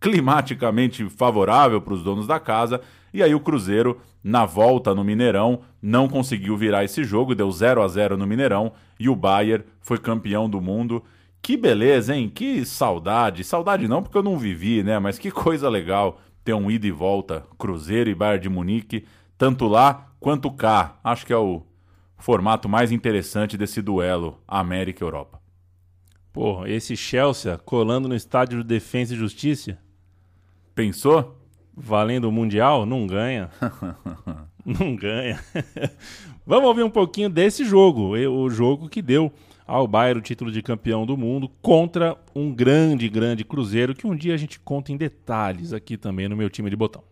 [0.00, 2.80] climaticamente favorável para os donos da casa.
[3.12, 7.82] E aí o Cruzeiro, na volta no Mineirão, não conseguiu virar esse jogo, deu 0
[7.82, 11.02] a 0 no Mineirão e o Bayern foi campeão do mundo
[11.46, 12.28] que beleza, hein?
[12.28, 13.44] Que saudade.
[13.44, 14.98] Saudade não porque eu não vivi, né?
[14.98, 19.06] Mas que coisa legal ter um ida e volta Cruzeiro e Bayern de Munique,
[19.38, 20.98] tanto lá quanto cá.
[21.04, 21.62] Acho que é o
[22.18, 25.40] formato mais interessante desse duelo América e Europa.
[26.32, 29.78] Pô, esse Chelsea colando no estádio de Defesa e Justiça.
[30.76, 31.34] Pensou?
[31.74, 32.84] Valendo o Mundial?
[32.84, 33.48] Não ganha.
[34.62, 35.42] não ganha.
[36.46, 39.32] Vamos ouvir um pouquinho desse jogo, o jogo que deu
[39.66, 44.14] ao Bayern o título de campeão do mundo contra um grande, grande Cruzeiro que um
[44.14, 47.02] dia a gente conta em detalhes aqui também no meu time de botão.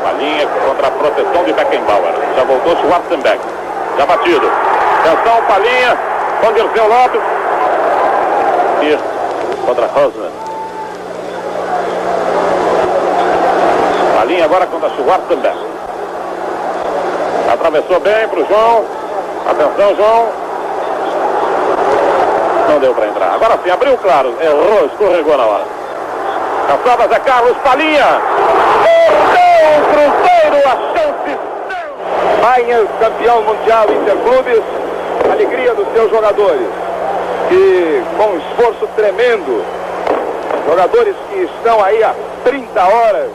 [0.00, 2.14] Palinha contra a proteção de Beckenbauer.
[2.36, 3.42] Já voltou Schwarzenberg.
[3.98, 4.46] Já batido.
[4.46, 5.96] Atenção, Palinha.
[6.40, 7.39] Com Dirceu Lopes.
[8.82, 8.98] E
[9.66, 10.30] contra Rosman.
[14.16, 15.58] Palinha agora contra Schwarzenberg.
[17.52, 18.84] Atravessou bem para o João.
[19.50, 20.28] Atenção, João.
[22.70, 23.34] Não deu para entrar.
[23.34, 24.34] Agora sim, abriu claro.
[24.40, 25.64] Errou, escorregou na hora.
[26.68, 28.06] Caçava Zé Carlos, Palinha.
[29.76, 31.38] O Cruzeiro, a chance.
[32.40, 34.62] Bayern, campeão mundial interclubes.
[35.30, 36.89] Alegria dos seus jogadores.
[37.50, 39.64] E com um esforço tremendo.
[40.66, 43.30] Jogadores que estão aí há 30 horas.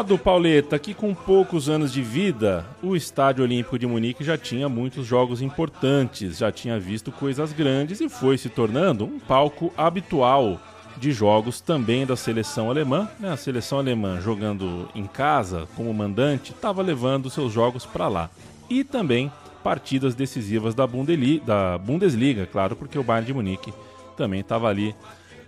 [0.00, 4.68] Modo, Pauleta, que com poucos anos de vida, o Estádio Olímpico de Munique já tinha
[4.68, 10.60] muitos jogos importantes, já tinha visto coisas grandes e foi se tornando um palco habitual
[11.00, 13.08] de jogos também da seleção alemã.
[13.18, 13.32] Né?
[13.32, 18.30] A seleção alemã jogando em casa como mandante estava levando seus jogos para lá.
[18.68, 19.32] E também
[19.64, 20.86] partidas decisivas da,
[21.44, 23.72] da Bundesliga, claro, porque o Bayern de Munique
[24.16, 24.94] também estava ali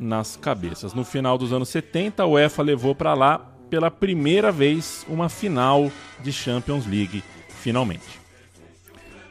[0.01, 0.95] nas cabeças.
[0.95, 3.39] No final dos anos 70, a UEFA levou para lá
[3.71, 8.21] pela primeira vez uma final de Champions League, finalmente.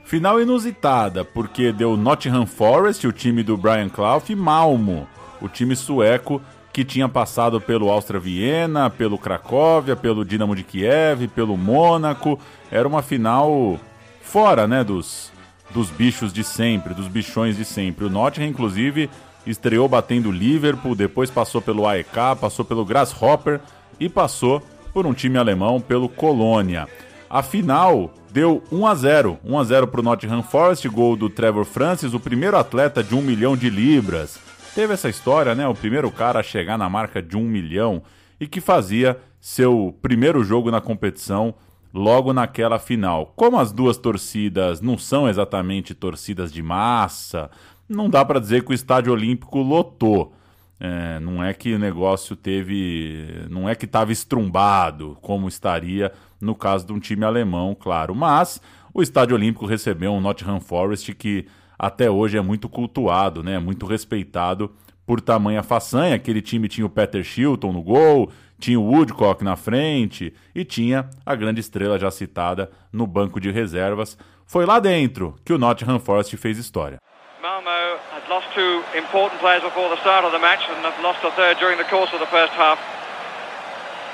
[0.05, 5.07] Final inusitada, porque deu Nottingham Forest, o time do Brian Clough, e Malmo,
[5.41, 11.27] o time sueco que tinha passado pelo Áustria Viena, pelo Cracóvia, pelo Dinamo de Kiev,
[11.27, 12.39] pelo Mônaco.
[12.71, 13.77] Era uma final
[14.21, 15.31] fora, né, dos,
[15.71, 18.05] dos bichos de sempre, dos bichões de sempre.
[18.05, 19.09] O Nottingham, inclusive,
[19.45, 23.59] estreou batendo o Liverpool, depois passou pelo AEK, passou pelo Grasshopper,
[23.99, 26.87] e passou por um time alemão pelo Colônia.
[27.29, 31.29] A final deu 1 a 0, 1 a 0 para o Nottingham Forest, gol do
[31.29, 34.39] Trevor Francis, o primeiro atleta de um milhão de libras.
[34.73, 35.67] Teve essa história, né?
[35.67, 38.01] O primeiro cara a chegar na marca de um milhão
[38.39, 41.53] e que fazia seu primeiro jogo na competição
[41.93, 43.33] logo naquela final.
[43.35, 47.51] Como as duas torcidas não são exatamente torcidas de massa,
[47.87, 50.33] não dá para dizer que o Estádio Olímpico lotou.
[50.79, 53.45] É, não é que o negócio teve.
[53.49, 58.15] Não é que estava estrumbado, como estaria no caso de um time alemão, claro.
[58.15, 58.61] Mas
[58.93, 61.45] o Estádio Olímpico recebeu um Nottingham Forest que
[61.81, 63.57] até hoje é muito cultuado, né?
[63.57, 64.71] muito respeitado
[65.03, 66.13] por tamanha façanha.
[66.13, 71.09] Aquele time tinha o Peter Shilton no gol, tinha o Woodcock na frente e tinha
[71.25, 74.15] a grande estrela já citada no banco de reservas.
[74.45, 76.99] Foi lá dentro que o Nottingham Forest fez história.
[77.41, 77.67] Malmo
[78.13, 81.31] had lost two important players before the start of the match and have lost a
[81.31, 82.77] third during the course of the first half.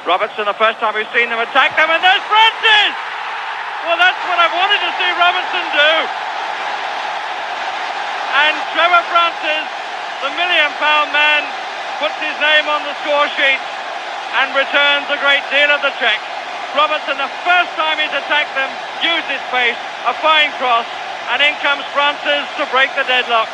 [0.08, 2.96] Robertson, the first time we've seen them attack them, and there's Francis!
[3.84, 6.27] Well, that's what I wanted to see Robertson do.
[8.38, 9.66] And Trevor Francis,
[10.22, 11.42] the million pound man,
[11.98, 13.62] puts his name on the score sheet
[14.38, 16.22] and returns a great deal of the check.
[16.78, 18.70] Robertson, the first time he's attacked them,
[19.02, 20.86] used his pace, a fine cross,
[21.34, 23.50] and in comes Francis to break the deadlock.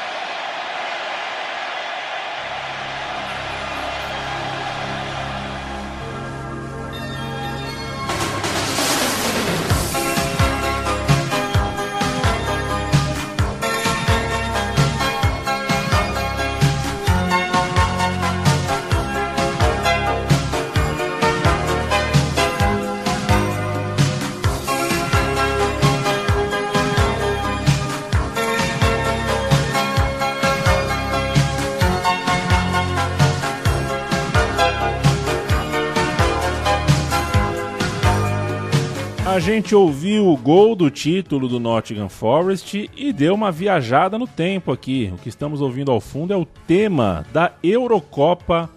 [39.33, 44.27] A gente ouviu o gol do título do Nottingham Forest e deu uma viajada no
[44.27, 45.11] tempo aqui.
[45.11, 48.69] O que estamos ouvindo ao fundo é o tema da Eurocopa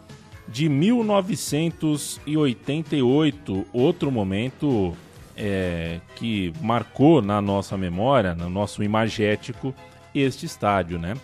[0.48, 4.96] de 1988, outro momento
[5.36, 9.74] é, que marcou na nossa memória, no nosso imagético,
[10.14, 11.16] este estádio, né?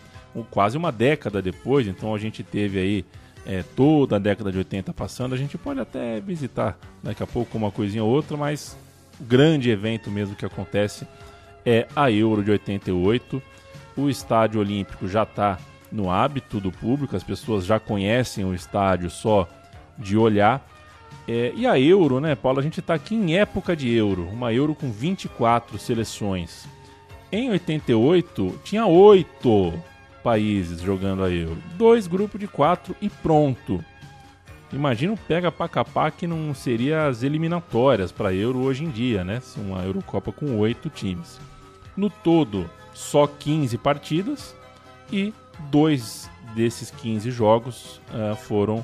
[0.51, 3.03] Quase uma década depois, então a gente teve aí
[3.47, 5.35] é, toda a década de 80 passando.
[5.35, 8.77] A gente pode até visitar daqui a pouco uma coisinha ou outra, mas
[9.23, 11.07] grande evento mesmo que acontece
[11.65, 13.43] é a Euro de 88.
[13.97, 15.59] O estádio olímpico já está
[15.91, 19.49] no hábito do público, as pessoas já conhecem o estádio só
[19.99, 20.67] de olhar.
[21.29, 22.59] É, e a Euro, né, Paulo?
[22.59, 26.67] A gente está aqui em época de Euro, uma Euro com 24 seleções.
[27.31, 29.73] Em 88, tinha oito
[30.23, 31.59] países jogando a Euro.
[31.77, 33.85] Dois grupos de quatro e pronto.
[34.73, 39.23] Imagina um pega pra capar que não seria as eliminatórias para Euro hoje em dia,
[39.23, 39.43] né?
[39.57, 41.39] Uma Eurocopa com oito times.
[41.95, 44.57] No todo, só 15 partidas
[45.13, 45.33] e
[45.71, 48.83] dois desses 15 jogos ah, foram,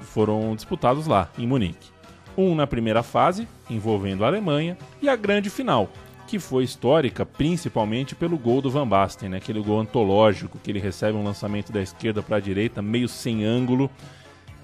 [0.00, 1.90] foram disputados lá, em Munique.
[2.36, 5.90] Um na primeira fase, envolvendo a Alemanha, e a grande final,
[6.26, 9.36] que foi histórica principalmente pelo gol do Van Basten, né?
[9.36, 13.44] aquele gol antológico que ele recebe um lançamento da esquerda para a direita, meio sem
[13.44, 13.90] ângulo,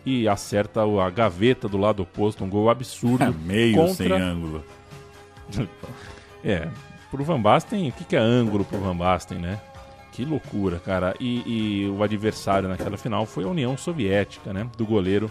[0.05, 3.35] e acerta a gaveta do lado oposto, um gol absurdo.
[3.45, 4.65] Meio contra- sem ângulo.
[6.45, 6.69] É,
[7.11, 9.61] pro Van Basten, o que, que é ângulo pro Van Basten, né?
[10.13, 11.15] Que loucura, cara.
[11.19, 11.43] E,
[11.85, 14.69] e o adversário naquela final foi a União Soviética, né?
[14.77, 15.29] Do goleiro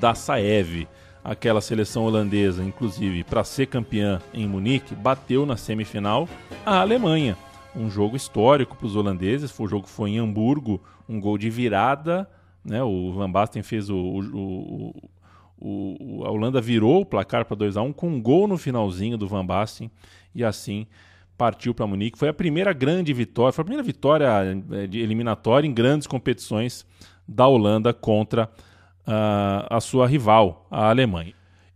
[0.00, 0.86] da Saev.
[1.22, 6.26] Aquela seleção holandesa, inclusive, para ser campeã em Munique, bateu na semifinal
[6.64, 7.36] a Alemanha.
[7.76, 9.50] Um jogo histórico para os holandeses.
[9.50, 12.28] Foi o jogo foi em Hamburgo, um gol de virada.
[12.64, 12.82] Né?
[12.82, 14.94] O Van Basten fez o, o-
[15.58, 19.16] o- a Holanda virou o placar para 2 a 1 com um gol no finalzinho
[19.18, 19.90] do Van Basten
[20.34, 20.86] e assim
[21.36, 22.18] partiu para Munique.
[22.18, 24.26] Foi a primeira grande vitória, foi a primeira vitória
[24.72, 26.86] eh, de eliminatória em grandes competições
[27.26, 28.50] da Holanda contra
[29.06, 31.32] ah, a sua rival, a Alemanha.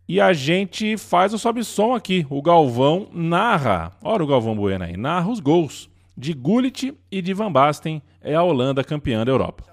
[0.07, 2.27] E a gente faz o sobe-som aqui.
[2.29, 7.33] O Galvão narra, olha o Galvão Bueno aí, narra os gols de Gullit e de
[7.33, 8.03] Van Basten.
[8.21, 9.65] É a Holanda campeã da Europa.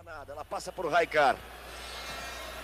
[0.51, 1.37] Passa por Raikar.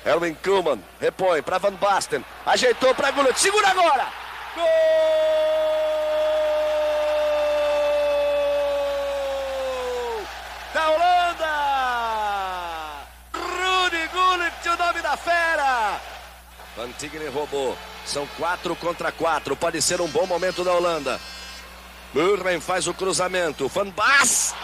[0.05, 2.23] Erwin Koeman repõe para Van Basten.
[2.45, 3.37] Ajeitou para Gullit.
[3.39, 4.07] Segura agora!
[4.55, 4.65] Gol!
[10.73, 11.47] Da Holanda!
[13.33, 16.01] Rudi Gullit, o nome da fera!
[16.75, 17.77] Van Tigre roubou.
[18.05, 19.55] São quatro contra quatro.
[19.55, 21.21] Pode ser um bom momento da Holanda.
[22.13, 23.69] Murren faz o cruzamento.
[23.69, 24.57] Van Basten!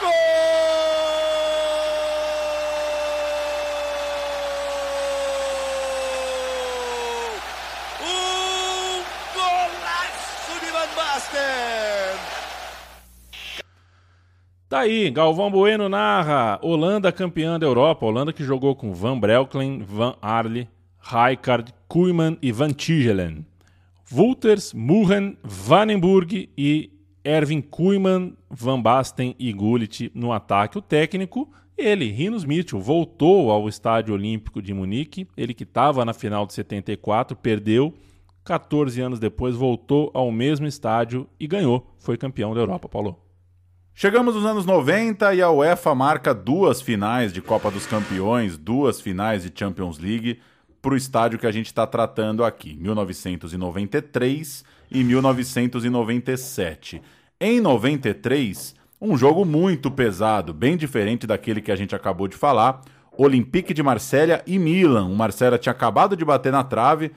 [0.00, 0.10] Gol!
[8.02, 12.18] Um golaço de Van Basten!
[14.70, 18.06] Tá aí, Galvão Bueno narra Holanda campeã da Europa.
[18.06, 20.68] Holanda que jogou com Van Breukelen, Van Arle,
[21.00, 23.44] Rijkaard, Koeman e Van Tigelen.
[24.08, 26.88] Wolters, Murren, Vanenburg e
[27.24, 30.78] Erwin Koeman, Van Basten e Gullit no ataque.
[30.78, 35.26] O técnico, ele, Rinos Mitchell, voltou ao Estádio Olímpico de Munique.
[35.36, 37.92] Ele que estava na final de 74, perdeu.
[38.44, 41.92] 14 anos depois voltou ao mesmo estádio e ganhou.
[41.98, 43.29] Foi campeão da Europa, Paulo.
[43.94, 49.00] Chegamos nos anos 90 e a UEFA marca duas finais de Copa dos Campeões, duas
[49.00, 50.40] finais de Champions League
[50.80, 57.02] para o estádio que a gente está tratando aqui, 1993 e 1997.
[57.38, 62.82] Em 93, Um jogo muito pesado, bem diferente daquele que a gente acabou de falar.
[63.16, 65.06] Olympique de Marselha e Milan.
[65.06, 67.10] O Marselha tinha acabado de bater na trave.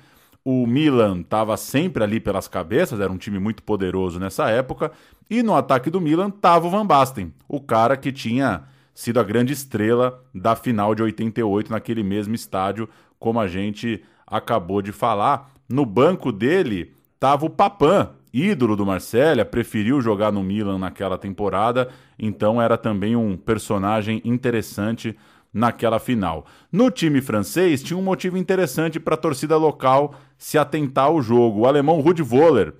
[0.45, 4.91] O Milan estava sempre ali pelas cabeças, era um time muito poderoso nessa época.
[5.29, 8.63] E no ataque do Milan estava o Van Basten, o cara que tinha
[8.93, 14.81] sido a grande estrela da final de 88 naquele mesmo estádio, como a gente acabou
[14.81, 15.51] de falar.
[15.69, 21.89] No banco dele estava o Papan, ídolo do Marselha, preferiu jogar no Milan naquela temporada,
[22.19, 25.15] então era também um personagem interessante
[25.53, 26.45] naquela final.
[26.71, 31.61] No time francês, tinha um motivo interessante para a torcida local se atentar ao jogo.
[31.61, 32.73] O alemão Rudi Voller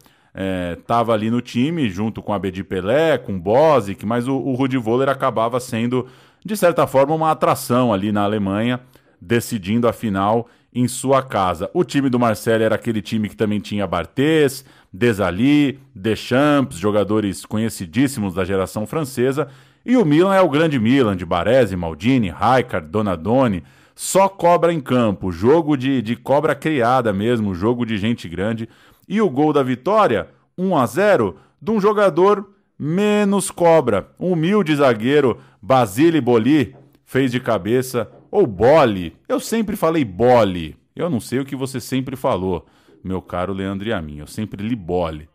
[0.78, 4.54] estava é, ali no time, junto com a Bedi Pelé, com Bozic, mas o, o
[4.56, 6.08] Rudi Voller acabava sendo,
[6.44, 8.80] de certa forma, uma atração ali na Alemanha,
[9.22, 11.70] decidindo a final em sua casa.
[11.74, 18.34] O time do Marcelo era aquele time que também tinha Barthez, Desali, Deschamps, jogadores conhecidíssimos
[18.34, 19.48] da geração francesa,
[19.86, 23.64] e o Milan é o grande Milan, de Baresi, Maldini, Rijkaard, Donadoni.
[23.94, 28.68] Só cobra em campo, jogo de, de cobra criada mesmo, jogo de gente grande.
[29.08, 34.10] E o gol da vitória, 1 a 0 de um jogador menos cobra.
[34.20, 36.76] Um humilde zagueiro, Basile Boli,
[37.06, 38.10] fez de cabeça.
[38.32, 40.78] Ou Boli, eu sempre falei Boli.
[40.96, 42.66] Eu não sei o que você sempre falou,
[43.04, 44.18] meu caro Leandro e a mim.
[44.18, 45.28] Eu sempre li Boli.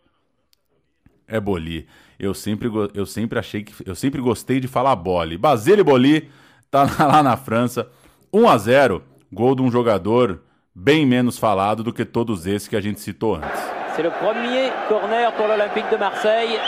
[1.29, 1.87] É Boli
[2.19, 3.73] eu sempre, eu sempre achei que.
[3.89, 5.39] Eu sempre gostei de falar Boli.
[5.39, 6.29] Basile Boli
[6.71, 7.89] tá lá na França.
[8.33, 9.03] 1 a 0
[9.33, 10.43] gol de um jogador
[10.75, 13.61] bem menos falado do que todos esses que a gente citou antes.
[13.95, 16.59] C'est le premier corner pour l'Olympique de Marseille.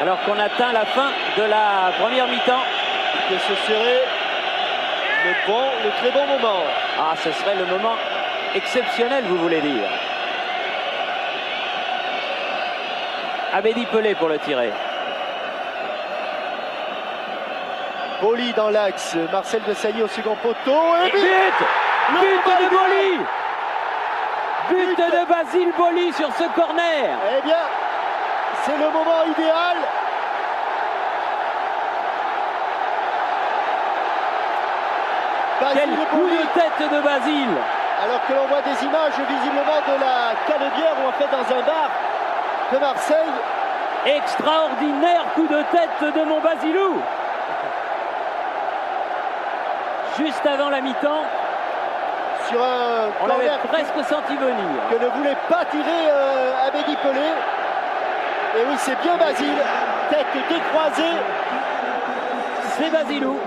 [0.00, 2.62] Alors qu'on atteint la fin de la première mi-temps.
[3.28, 4.04] Que ce serait
[5.24, 6.62] le bon, le très bon moment.
[6.98, 7.96] Ah, ce serait le moment
[8.54, 10.11] exceptionnel, vous voulez dire.
[13.54, 14.72] Abedi Pelé pour le tirer.
[18.22, 20.80] Boli dans l'axe, Marcel de Sailly au second poteau.
[21.04, 21.20] Et but!
[22.12, 23.20] But, but de Boli!
[24.70, 27.18] But de Basile Boli sur ce corner!
[27.36, 27.64] Eh bien,
[28.62, 29.76] c'est le moment idéal.
[35.74, 37.56] Quel coup de tête de Basile!
[38.02, 41.62] Alors que l'on voit des images visiblement de la canebière ou en fait dans un
[41.62, 41.90] bar
[42.72, 43.16] de Marseille.
[44.06, 47.00] Extraordinaire coup de tête de mon Basilou.
[50.18, 51.24] Juste avant la mi-temps.
[52.48, 54.66] Sur un On l'avait presque senti venir.
[54.90, 57.28] Que ne voulait pas tirer euh, Abedi Pelé.
[58.58, 59.62] Et oui, c'est bien Basile.
[60.10, 61.16] Tête décroisée.
[62.76, 63.38] C'est Basilou.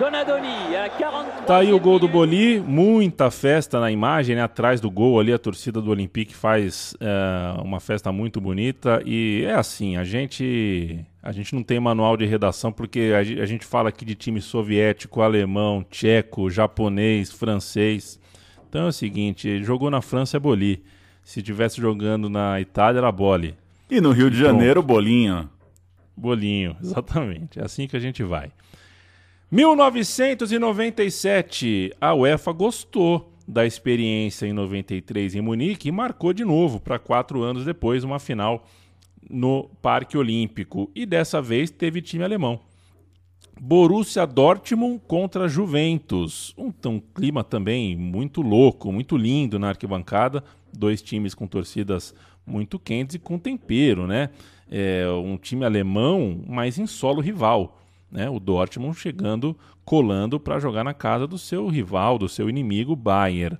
[0.00, 4.42] Donadoni, a 43 Tá aí o gol do Boli, muita festa na imagem, né?
[4.42, 9.02] Atrás do gol ali, a torcida do Olympique faz é, uma festa muito bonita.
[9.04, 11.04] E é assim, a gente.
[11.22, 14.40] A gente não tem manual de redação porque a, a gente fala aqui de time
[14.40, 18.18] soviético, alemão, tcheco, japonês, francês.
[18.70, 20.82] Então é o seguinte, jogou na França é Boli.
[21.22, 23.54] Se tivesse jogando na Itália era Boli.
[23.90, 25.50] E no Rio de Janeiro, Bolinho.
[26.16, 27.60] Bolinho, exatamente.
[27.60, 28.50] É assim que a gente vai.
[29.50, 37.00] 1997, a UEFA gostou da experiência em 93 em Munique e marcou de novo para
[37.00, 38.64] quatro anos depois uma final
[39.28, 40.88] no Parque Olímpico.
[40.94, 42.60] E dessa vez teve time alemão.
[43.60, 46.54] Borussia Dortmund contra Juventus.
[46.56, 50.44] Um, um clima também muito louco, muito lindo na arquibancada.
[50.72, 52.14] Dois times com torcidas
[52.46, 54.30] muito quentes e com tempero, né?
[54.70, 57.79] É, um time alemão, mas em solo rival
[58.10, 62.96] né, o Dortmund chegando, colando para jogar na casa do seu rival, do seu inimigo
[62.96, 63.58] Bayern.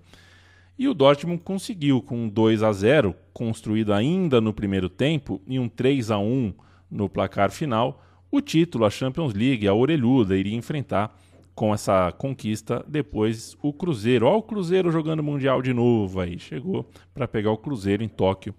[0.78, 5.58] E o Dortmund conseguiu com um 2 a 0, construído ainda no primeiro tempo, e
[5.58, 6.54] um 3 a 1
[6.90, 11.14] no placar final, o título, a Champions League, a orelhuda, iria enfrentar
[11.54, 14.24] com essa conquista depois o Cruzeiro.
[14.24, 16.38] Olha o Cruzeiro jogando Mundial de novo aí.
[16.38, 18.54] Chegou para pegar o Cruzeiro em Tóquio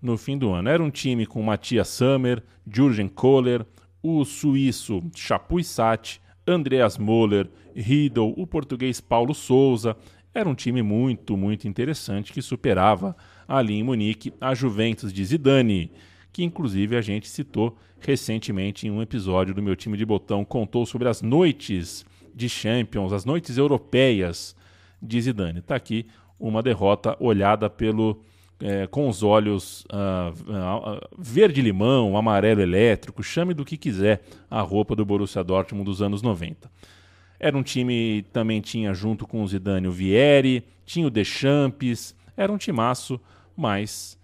[0.00, 0.68] no fim do ano.
[0.68, 3.66] Era um time com Matias Sammer, Jürgen Kohler,
[4.04, 9.96] o suíço Chapuisat, Andreas Moller, Riedel, o português Paulo Souza.
[10.34, 13.16] Era um time muito, muito interessante que superava
[13.48, 15.90] ali em Munique a Juventus de Zidane,
[16.30, 20.84] que inclusive a gente citou recentemente em um episódio do meu time de botão, contou
[20.84, 24.54] sobre as noites de Champions, as noites europeias
[25.00, 25.60] de Zidane.
[25.60, 26.04] Está aqui
[26.38, 28.22] uma derrota olhada pelo
[28.60, 34.94] é, com os olhos uh, uh, verde-limão, amarelo elétrico, chame do que quiser a roupa
[34.94, 36.70] do Borussia Dortmund dos anos 90.
[37.38, 42.52] Era um time também tinha junto com o Zidane o Vieri, tinha o Deschamps, era
[42.52, 43.20] um timaço,
[43.56, 44.18] mas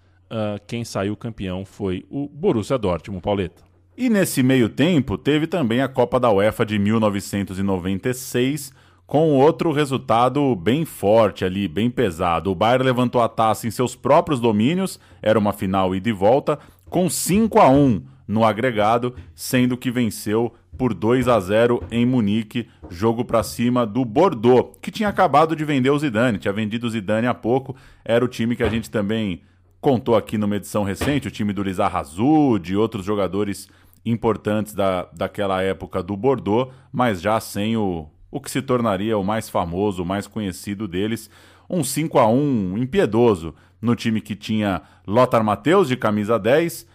[0.68, 3.62] quem saiu campeão foi o Borussia Dortmund, Pauleta.
[3.96, 8.72] E nesse meio tempo teve também a Copa da UEFA de 1996,
[9.10, 12.48] com outro resultado bem forte ali, bem pesado.
[12.48, 16.60] O Bayern levantou a taça em seus próprios domínios, era uma final ida e volta,
[16.88, 22.68] com 5 a 1 no agregado, sendo que venceu por 2 a 0 em Munique,
[22.88, 26.90] jogo para cima do Bordeaux, que tinha acabado de vender o Zidane, tinha vendido o
[26.90, 29.42] Zidane há pouco, era o time que a gente também
[29.80, 33.68] contou aqui numa edição recente, o time do Lizar Razud e outros jogadores
[34.06, 39.24] importantes da, daquela época do Bordeaux, mas já sem o, o que se tornaria o
[39.24, 41.30] mais famoso, o mais conhecido deles,
[41.68, 46.86] um 5 a 1 impiedoso no time que tinha Lothar Matheus de camisa 10,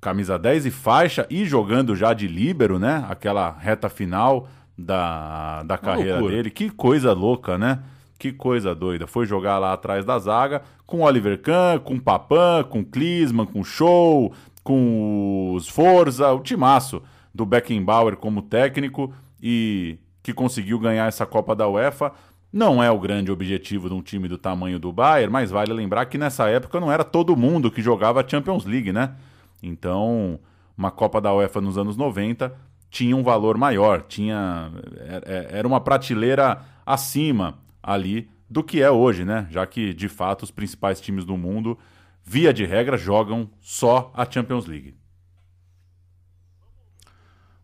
[0.00, 3.04] camisa 10 e faixa e jogando já de líbero, né?
[3.08, 6.36] Aquela reta final da, da carreira loucura.
[6.36, 6.50] dele.
[6.50, 7.80] Que coisa louca, né?
[8.18, 9.06] Que coisa doida.
[9.06, 14.32] Foi jogar lá atrás da zaga com Oliver Kahn, com Papan, com Klinsmann, com Show,
[14.62, 17.02] com os Forza, o timaço
[17.34, 19.12] do Beckenbauer como técnico
[19.42, 22.12] e que conseguiu ganhar essa Copa da UEFA.
[22.52, 26.04] Não é o grande objetivo de um time do tamanho do Bayern, mas vale lembrar
[26.04, 29.14] que nessa época não era todo mundo que jogava Champions League, né?
[29.62, 30.38] Então,
[30.76, 32.54] uma Copa da UEFA nos anos 90
[32.90, 38.90] tinha um valor maior, tinha é- é- era uma prateleira acima ali do que é
[38.90, 39.46] hoje, né?
[39.50, 41.78] Já que de fato os principais times do mundo,
[42.22, 44.94] via de regra, jogam só a Champions League.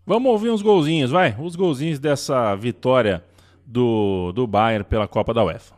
[0.07, 1.35] Vamos ouvir uns golzinhos, vai?
[1.39, 3.25] Os golzinhos dessa vitória
[3.65, 5.75] do, do Bayern pela Copa da UEFA.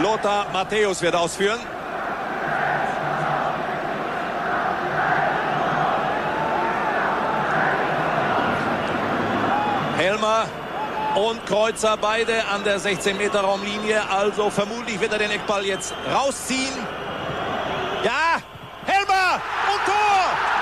[0.00, 1.58] Lothar Matthäus wird ausführen.
[9.96, 10.44] Helmer
[11.16, 14.08] und Kreuzer beide an der 16-Meter-Raumlinie.
[14.10, 16.74] Also vermutlich wird er den Eckball jetzt rausziehen.
[18.04, 18.40] Ja,
[18.84, 20.55] Helmer und Tor!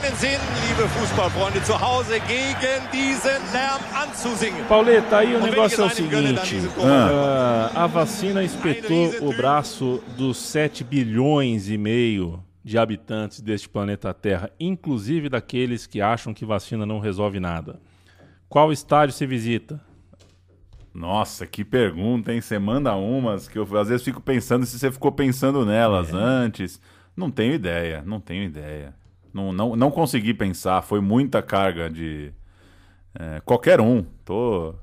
[0.00, 4.64] Keinen Sinn, liebe Fußballfreunde, zu Hause gegen diesen Lärm anzusingen.
[4.66, 10.84] Pauleta, aí o negócio é o seguinte: ah, a vacina espetou o braço dos 7
[10.84, 16.98] bilhões e meio de habitantes deste planeta Terra, inclusive daqueles que acham que vacina não
[16.98, 17.80] resolve nada.
[18.48, 19.80] Qual estádio você visita?
[20.92, 22.40] Nossa, que pergunta, hein?
[22.40, 26.80] Você manda umas que eu às vezes fico pensando se você ficou pensando nelas antes.
[27.16, 28.94] Não tenho ideia, não tenho ideia.
[29.32, 32.32] Não, não, não consegui pensar, foi muita carga de.
[33.18, 34.02] é, qualquer um.
[34.24, 34.74] Tô.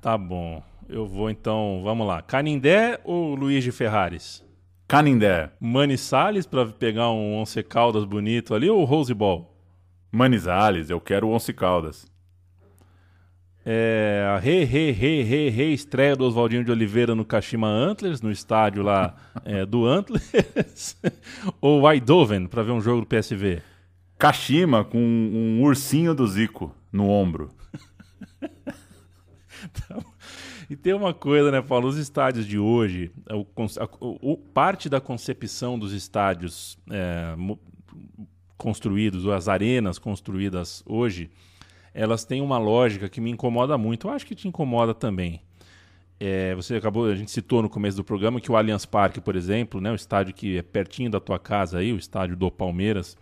[0.00, 0.62] Tá bom.
[0.88, 2.22] Eu vou então, vamos lá.
[2.22, 4.44] Canindé ou Luiz de Ferraris?
[4.88, 5.50] Canindé.
[5.58, 9.52] Mani Salles para pegar um Once Caldas bonito ali ou Rose Ball?
[10.12, 12.06] Manizales, eu quero o Once Caldas.
[13.68, 18.20] É, a re, re, re, re, re estreia do Oswaldinho de Oliveira no Kashima Antlers,
[18.22, 20.96] no estádio lá é, do Antlers.
[21.60, 23.60] ou Eindhoven para ver um jogo do PSV?
[24.16, 27.50] Kashima com um ursinho do Zico no ombro.
[30.68, 31.86] E tem uma coisa, né, Paulo?
[31.88, 33.46] Os estádios de hoje, o,
[33.80, 37.36] a- o- parte da concepção dos estádios é,
[38.58, 41.30] construídos, ou as arenas construídas hoje,
[41.96, 44.06] elas têm uma lógica que me incomoda muito.
[44.08, 45.40] Eu acho que te incomoda também.
[46.20, 49.36] É, você acabou, a gente citou no começo do programa que o Allianz Parque, por
[49.36, 53.16] exemplo, né, o estádio que é pertinho da tua casa aí, o estádio do Palmeiras,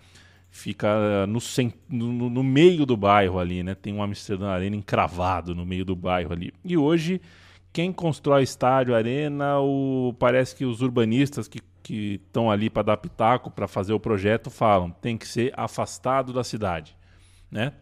[0.51, 3.75] fica no, cen- no, no meio do bairro ali, né?
[3.75, 6.53] Tem um Amsterdã Arena encravado no meio do bairro ali.
[6.65, 7.21] E hoje,
[7.73, 12.97] quem constrói estádio, arena, o, parece que os urbanistas que que estão ali para dar
[12.97, 16.97] pitaco, para fazer o projeto, falam tem que ser afastado da cidade,
[17.51, 17.75] né?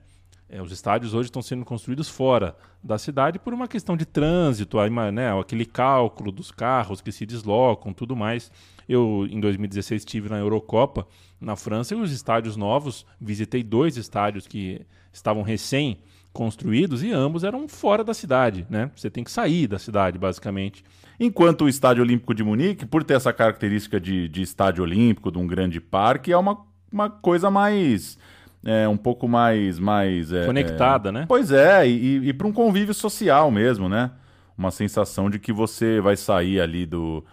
[0.52, 4.78] É, os estádios hoje estão sendo construídos fora da cidade por uma questão de trânsito,
[4.78, 8.52] aí, né, aquele cálculo dos carros que se deslocam, tudo mais.
[8.86, 11.06] Eu, em 2016, estive na Eurocopa,
[11.40, 16.00] na França, e os estádios novos, visitei dois estádios que estavam recém
[16.34, 18.90] construídos e ambos eram fora da cidade, né?
[18.94, 20.84] Você tem que sair da cidade, basicamente.
[21.18, 25.38] Enquanto o Estádio Olímpico de Munique, por ter essa característica de, de estádio olímpico, de
[25.38, 26.58] um grande parque, é uma,
[26.92, 28.18] uma coisa mais.
[28.64, 29.78] É, um pouco mais.
[29.78, 31.24] mais é, Conectada, é, né?
[31.28, 34.10] Pois é, e, e para um convívio social mesmo, né?
[34.56, 37.24] Uma sensação de que você vai sair ali do,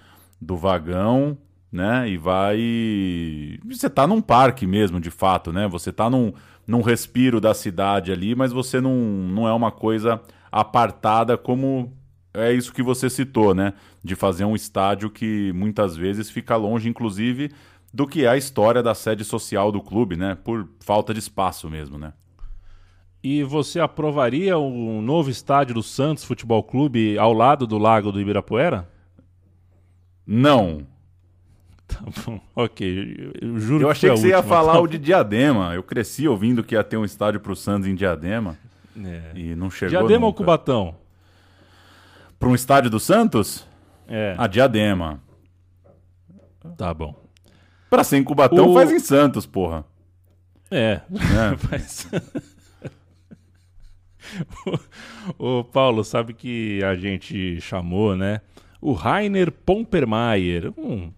[0.41, 1.37] do vagão,
[1.71, 2.09] né?
[2.09, 3.59] E vai.
[3.69, 5.67] Você tá num parque mesmo, de fato, né?
[5.67, 6.33] Você tá num,
[6.65, 10.19] num respiro da cidade ali, mas você não, não é uma coisa
[10.51, 11.93] apartada como
[12.33, 13.73] é isso que você citou, né?
[14.03, 17.51] De fazer um estádio que muitas vezes fica longe, inclusive,
[17.93, 20.37] do que é a história da sede social do clube, né?
[20.43, 22.13] Por falta de espaço mesmo, né?
[23.21, 28.21] E você aprovaria um novo estádio do Santos Futebol Clube ao lado do Lago do
[28.21, 28.87] Ibirapuera?
[30.25, 30.87] Não.
[31.89, 33.31] Tá bom, ok.
[33.41, 34.79] Eu, juro eu achei que, que você ia falar tá?
[34.79, 35.73] o de Diadema.
[35.73, 38.55] Eu cresci ouvindo que ia ter um estádio pro Santos em Diadema.
[39.03, 39.31] É.
[39.33, 40.37] E não chegou Diadema ou nunca.
[40.37, 40.95] Cubatão?
[42.37, 43.67] Para um estádio do Santos?
[44.07, 44.35] É.
[44.37, 45.19] A Diadema.
[46.77, 47.15] Tá bom.
[47.89, 49.85] Pra ser em Cubatão, O- faz em Santos, porra.
[50.71, 51.01] É.
[51.11, 51.57] É.
[51.57, 52.07] Faz-
[55.37, 58.41] Ô, Paulo, sabe que a gente chamou, né?
[58.81, 61.11] O Rainer Pompermayer, um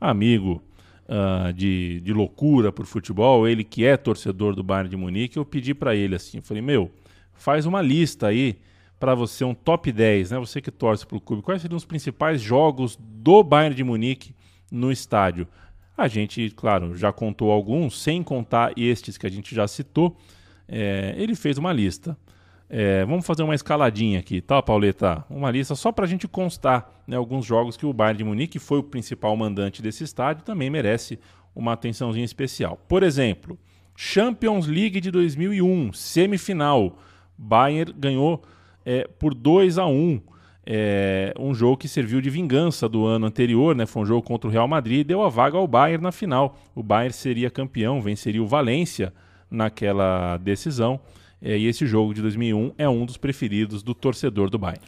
[0.00, 0.62] amigo
[1.08, 5.44] ah, de, de loucura por futebol, ele que é torcedor do Bayern de Munique, eu
[5.44, 6.90] pedi pra ele assim, falei, meu,
[7.34, 8.56] faz uma lista aí
[9.00, 10.38] pra você, um top 10, né?
[10.38, 14.34] Você que torce pro clube, quais seriam os principais jogos do Bayern de Munique
[14.70, 15.46] no estádio?
[15.96, 20.16] A gente, claro, já contou alguns, sem contar estes que a gente já citou.
[20.66, 22.16] É, ele fez uma lista.
[22.68, 25.24] É, vamos fazer uma escaladinha aqui, tá, Pauleta?
[25.30, 28.54] Uma lista só para a gente constar né, alguns jogos que o Bayern de Munique,
[28.54, 31.18] que foi o principal mandante desse estádio, também merece
[31.54, 32.80] uma atençãozinha especial.
[32.88, 33.56] Por exemplo,
[33.94, 36.98] Champions League de 2001, semifinal.
[37.38, 38.42] Bayern ganhou
[38.84, 40.20] é, por 2 a 1
[40.66, 43.86] é, um jogo que serviu de vingança do ano anterior, né?
[43.86, 46.56] Foi um jogo contra o Real Madrid e deu a vaga ao Bayern na final.
[46.74, 49.12] O Bayern seria campeão, venceria o Valência
[49.50, 51.00] naquela decisão.
[51.42, 54.82] É, e esse jogo de 2001 é um dos preferidos do torcedor do Bayern.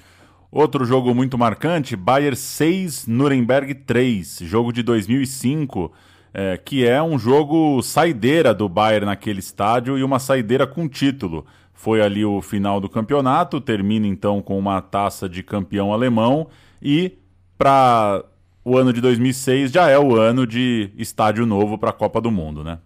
[0.50, 5.92] Outro jogo muito marcante, Bayern 6, Nuremberg 3, jogo de 2005,
[6.32, 11.44] é, que é um jogo saideira do Bayern naquele estádio e uma saideira com título.
[11.76, 16.48] Foi ali o final do campeonato, termina então com uma taça de campeão alemão
[16.82, 17.12] e
[17.56, 18.24] para
[18.64, 22.30] o ano de 2006 já é o ano de estádio novo para a Copa do
[22.30, 22.78] Mundo, né?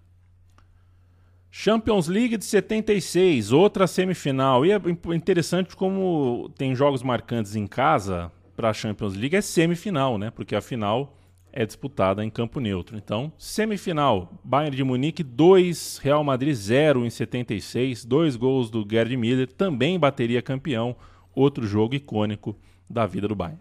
[1.50, 4.66] Champions League de 76, outra semifinal.
[4.66, 4.80] E é
[5.14, 10.30] interessante como tem jogos marcantes em casa para a Champions League, é semifinal, né?
[10.30, 11.16] Porque a final
[11.52, 12.96] é disputada em campo neutro.
[12.96, 19.16] Então, semifinal, Bayern de Munique 2, Real Madrid 0 em 76, dois gols do Gerd
[19.16, 20.96] Miller, também bateria campeão,
[21.34, 22.56] outro jogo icônico
[22.88, 23.60] da vida do Bayern.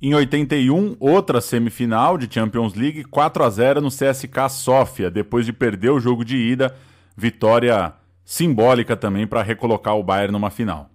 [0.00, 5.52] Em 81, outra semifinal de Champions League, 4 a 0 no CSK Sofia, depois de
[5.52, 6.76] perder o jogo de ida,
[7.16, 10.90] vitória simbólica também para recolocar o Bayern numa final.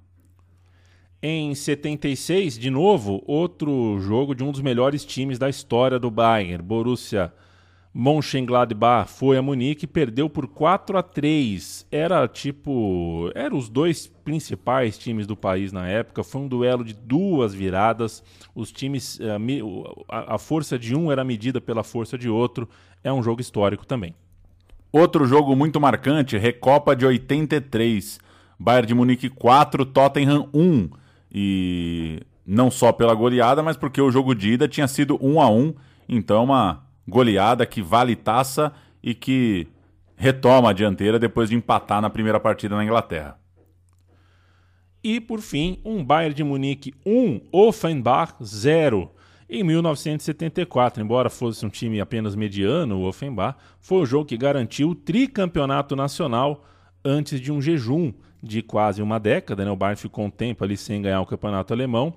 [1.24, 6.64] Em 76, de novo, outro jogo de um dos melhores times da história do Bayern.
[6.64, 7.32] Borussia
[7.94, 11.86] Mönchengladbach foi a Munique e perdeu por 4 a 3.
[11.92, 16.24] Era tipo, eram os dois principais times do país na época.
[16.24, 18.24] Foi um duelo de duas viradas.
[18.56, 19.38] Os times, eh,
[20.08, 22.68] a força de um era medida pela força de outro.
[23.04, 24.16] É um jogo histórico também.
[24.92, 28.20] Outro jogo muito marcante, Recopa de 83.
[28.58, 30.90] Bayern de Munique 4, Tottenham 1.
[31.34, 35.50] E não só pela goleada, mas porque o jogo de ida tinha sido 1 a
[35.50, 35.74] 1.
[36.10, 38.72] Então uma goleada que vale taça
[39.02, 39.68] e que
[40.16, 43.40] retoma a dianteira depois de empatar na primeira partida na Inglaterra.
[45.04, 49.10] E, por fim, um Bayern de Munique 1, Offenbach 0.
[49.50, 54.92] Em 1974, embora fosse um time apenas mediano, o Offenbach, foi o jogo que garantiu
[54.92, 56.64] o tricampeonato nacional
[57.04, 59.64] antes de um jejum de quase uma década.
[59.64, 59.72] Né?
[59.72, 62.14] O Bayern ficou um tempo ali sem ganhar o campeonato alemão.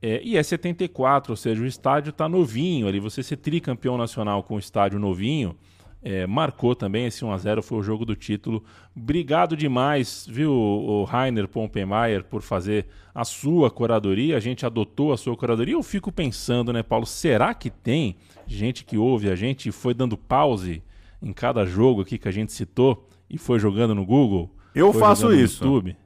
[0.00, 3.00] É, e é 74, ou seja, o estádio está novinho ali.
[3.00, 5.56] Você ser tricampeão nacional com o estádio novinho
[6.02, 8.62] é, marcou também esse 1x0, foi o jogo do título.
[8.96, 14.36] Obrigado demais, viu, o Rainer Pompenmaier, por fazer a sua curadoria.
[14.36, 15.74] A gente adotou a sua curadoria.
[15.74, 18.16] Eu fico pensando, né, Paulo, será que tem
[18.46, 20.82] gente que ouve a gente foi dando pause
[21.20, 24.50] em cada jogo aqui que a gente citou e foi jogando no Google?
[24.74, 25.64] Eu faço isso.
[25.64, 25.96] YouTube?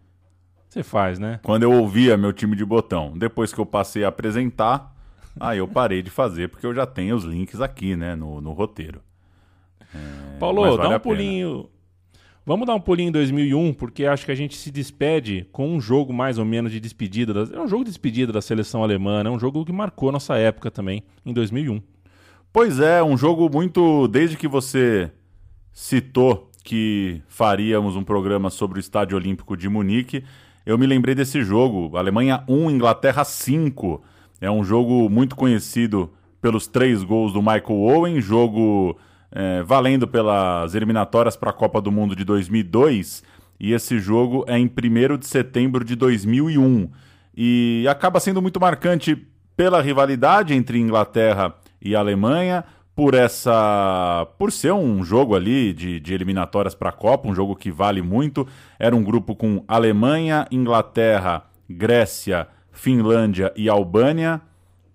[0.69, 1.39] Você faz, né?
[1.43, 3.13] Quando eu ouvia meu time de botão.
[3.17, 4.95] Depois que eu passei a apresentar,
[5.39, 8.53] aí eu parei de fazer, porque eu já tenho os links aqui, né, no, no
[8.53, 9.03] roteiro.
[9.95, 11.69] É, Paulo, mas dá vale um pulinho.
[12.45, 15.81] Vamos dar um pulinho em 2001, porque acho que a gente se despede com um
[15.81, 17.35] jogo mais ou menos de despedida.
[17.35, 17.53] Das...
[17.53, 19.29] É um jogo de despedida da seleção alemã, né?
[19.29, 21.83] um jogo que marcou nossa época também, em 2001.
[22.53, 24.09] Pois é, um jogo muito.
[24.09, 25.11] Desde que você
[25.73, 30.25] citou que faríamos um programa sobre o Estádio Olímpico de Munique,
[30.65, 31.97] eu me lembrei desse jogo.
[31.97, 34.03] Alemanha 1, Inglaterra 5.
[34.41, 38.97] É um jogo muito conhecido pelos três gols do Michael Owen, jogo
[39.31, 43.23] é, valendo pelas eliminatórias para a Copa do Mundo de 2002,
[43.59, 46.91] e esse jogo é em 1 de setembro de 2001.
[47.35, 49.17] E acaba sendo muito marcante
[49.57, 52.65] pela rivalidade entre Inglaterra e Alemanha,
[53.03, 57.57] por essa por ser um jogo ali de, de eliminatórias para a Copa, um jogo
[57.57, 58.46] que vale muito.
[58.78, 64.40] Era um grupo com Alemanha, Inglaterra, Grécia, Finlândia e Albânia.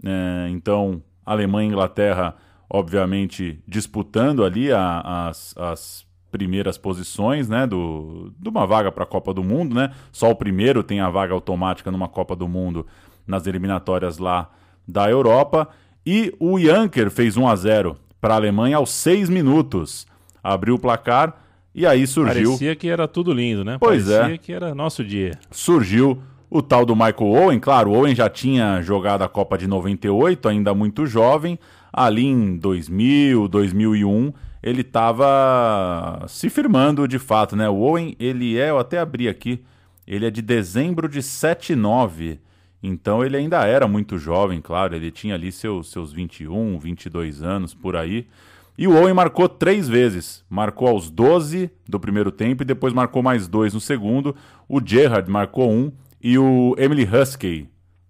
[0.06, 2.36] É, então, Alemanha e Inglaterra,
[2.70, 9.08] obviamente, disputando ali a, as, as primeiras posições né, do, de uma vaga para a
[9.08, 9.76] Copa do Mundo.
[9.76, 9.92] Né?
[10.14, 12.88] Só o primeiro tem a vaga automática numa Copa do Mundo
[13.28, 14.50] nas eliminatórias lá
[14.88, 15.68] da Europa.
[16.10, 20.08] E o Janker fez 1 a 0 para a Alemanha aos 6 minutos.
[20.42, 21.36] Abriu o placar
[21.76, 22.52] e aí surgiu.
[22.52, 23.76] Parecia que era tudo lindo, né?
[23.78, 24.38] Pois Parecia é.
[24.38, 25.38] que era nosso dia.
[25.52, 27.60] Surgiu o tal do Michael Owen.
[27.60, 31.60] Claro, o Owen já tinha jogado a Copa de 98, ainda muito jovem.
[31.92, 34.32] Ali em 2000, 2001,
[34.64, 37.68] ele estava se firmando de fato, né?
[37.68, 39.62] O Owen, ele é, eu até abri aqui,
[40.08, 42.40] ele é de dezembro de 79.
[42.82, 47.74] Então ele ainda era muito jovem, claro, ele tinha ali seus, seus 21, 22 anos
[47.74, 48.28] por aí.
[48.78, 50.46] E o Owen marcou três vezes.
[50.48, 54.36] Marcou aos 12 do primeiro tempo e depois marcou mais dois no segundo.
[54.70, 57.68] O Gerrard marcou um e o Emily Husky,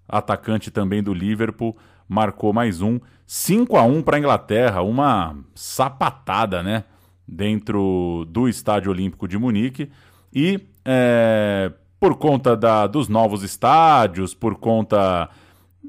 [0.08, 3.00] atacante também do Liverpool, marcou mais um.
[3.26, 6.84] 5 a 1 para a Inglaterra, uma sapatada, né?
[7.26, 9.90] Dentro do Estádio Olímpico de Munique.
[10.34, 15.30] E é, por conta da, dos novos estádios, por conta.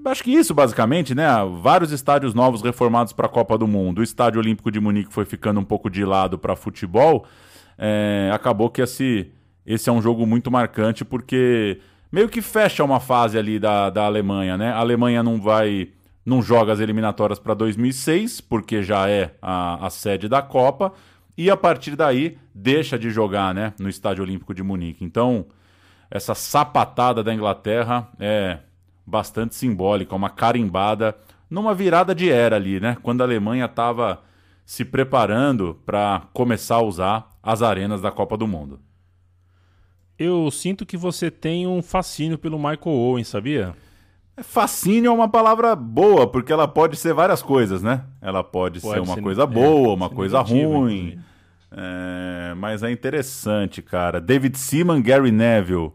[0.05, 1.27] Acho que isso, basicamente, né?
[1.61, 3.99] Vários estádios novos reformados para a Copa do Mundo.
[3.99, 7.27] O Estádio Olímpico de Munique foi ficando um pouco de lado para futebol.
[7.77, 9.31] É, acabou que esse,
[9.67, 11.81] esse é um jogo muito marcante, porque
[12.11, 14.71] meio que fecha uma fase ali da, da Alemanha, né?
[14.73, 15.91] A Alemanha não vai.
[16.25, 20.93] não joga as eliminatórias para 2006, porque já é a, a sede da Copa.
[21.37, 23.75] E a partir daí deixa de jogar, né?
[23.79, 25.05] No Estádio Olímpico de Munique.
[25.05, 25.47] Então
[26.11, 28.59] essa sapatada da Inglaterra é
[29.07, 31.17] bastante simbólica, uma carimbada
[31.49, 32.97] numa virada de era ali, né?
[33.03, 34.23] Quando a Alemanha estava
[34.65, 38.81] se preparando para começar a usar as arenas da Copa do Mundo.
[40.19, 43.75] Eu sinto que você tem um fascínio pelo Michael Owen, sabia?
[44.43, 48.05] Fascínio é uma palavra boa, porque ela pode ser várias coisas, né?
[48.21, 50.99] Ela pode, pode ser uma ser, coisa boa, é, uma coisa ruim.
[50.99, 51.21] Inclusive.
[51.71, 54.21] É, mas é interessante, cara.
[54.21, 55.93] David Seaman, Gary Neville.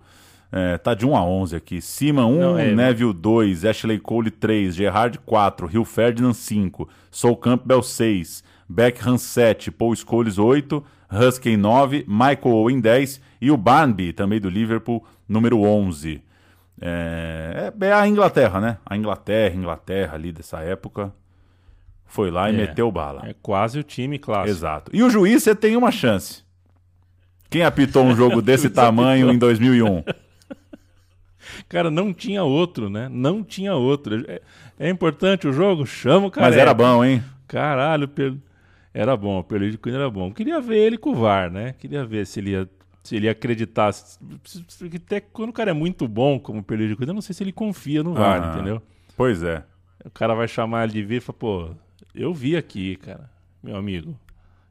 [0.51, 1.81] É, tá de 1 a 11 aqui.
[1.81, 7.35] Seaman 1, Não, é, Neville 2, Ashley Cole 3, Gerard 4, Rio Ferdinand 5, Sol
[7.35, 14.13] Campbell 6, Beckham 7, Paul Scholes 8, Husky 9, Michael Owen 10 e o Barnby,
[14.13, 16.21] também do Liverpool, número 11.
[16.79, 18.77] É, é, é a Inglaterra, né?
[18.85, 21.11] A Inglaterra, Inglaterra ali dessa época.
[22.13, 23.23] Foi lá e É, meteu bala.
[23.27, 24.51] É quase o time clássico.
[24.51, 24.91] Exato.
[24.93, 26.43] E o juiz, você tem uma chance.
[27.49, 30.03] Quem apitou um jogo desse tamanho em 2001?
[31.67, 33.09] Cara, não tinha outro, né?
[33.09, 34.23] Não tinha outro.
[34.29, 34.41] É,
[34.79, 35.87] é importante o jogo?
[35.87, 36.45] Chama o cara.
[36.45, 37.23] Mas era bom, hein?
[37.47, 38.35] Caralho, per...
[38.93, 39.39] era bom.
[39.39, 40.31] O Perlídio Cunha era bom.
[40.31, 41.73] Queria ver ele com o VAR, né?
[41.79, 42.69] Queria ver se ele ia,
[43.03, 43.91] se ele ia acreditar.
[44.77, 47.33] Porque até quando o cara é muito bom, como o Perlídio Cunha, eu não sei
[47.33, 48.83] se ele confia no VAR, Ah, entendeu?
[49.17, 49.63] Pois é.
[50.05, 51.69] O cara vai chamar ele de vir e fala, pô,
[52.13, 53.29] eu vi aqui, cara,
[53.61, 54.15] meu amigo.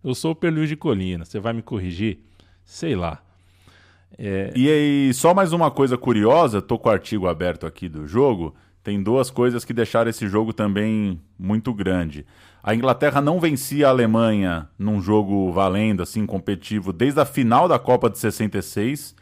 [0.03, 2.19] Eu sou o Perlídio de Colina, você vai me corrigir?
[2.65, 3.23] Sei lá.
[4.19, 8.07] É, E aí, só mais uma coisa curiosa, tô com o artigo aberto aqui do
[8.07, 8.55] jogo.
[8.83, 12.27] Tem duas coisas que deixaram esse jogo também muito grande.
[12.63, 17.79] A Inglaterra não vencia a Alemanha num jogo valendo, assim, competitivo, desde a final da
[17.79, 19.15] Copa de 66.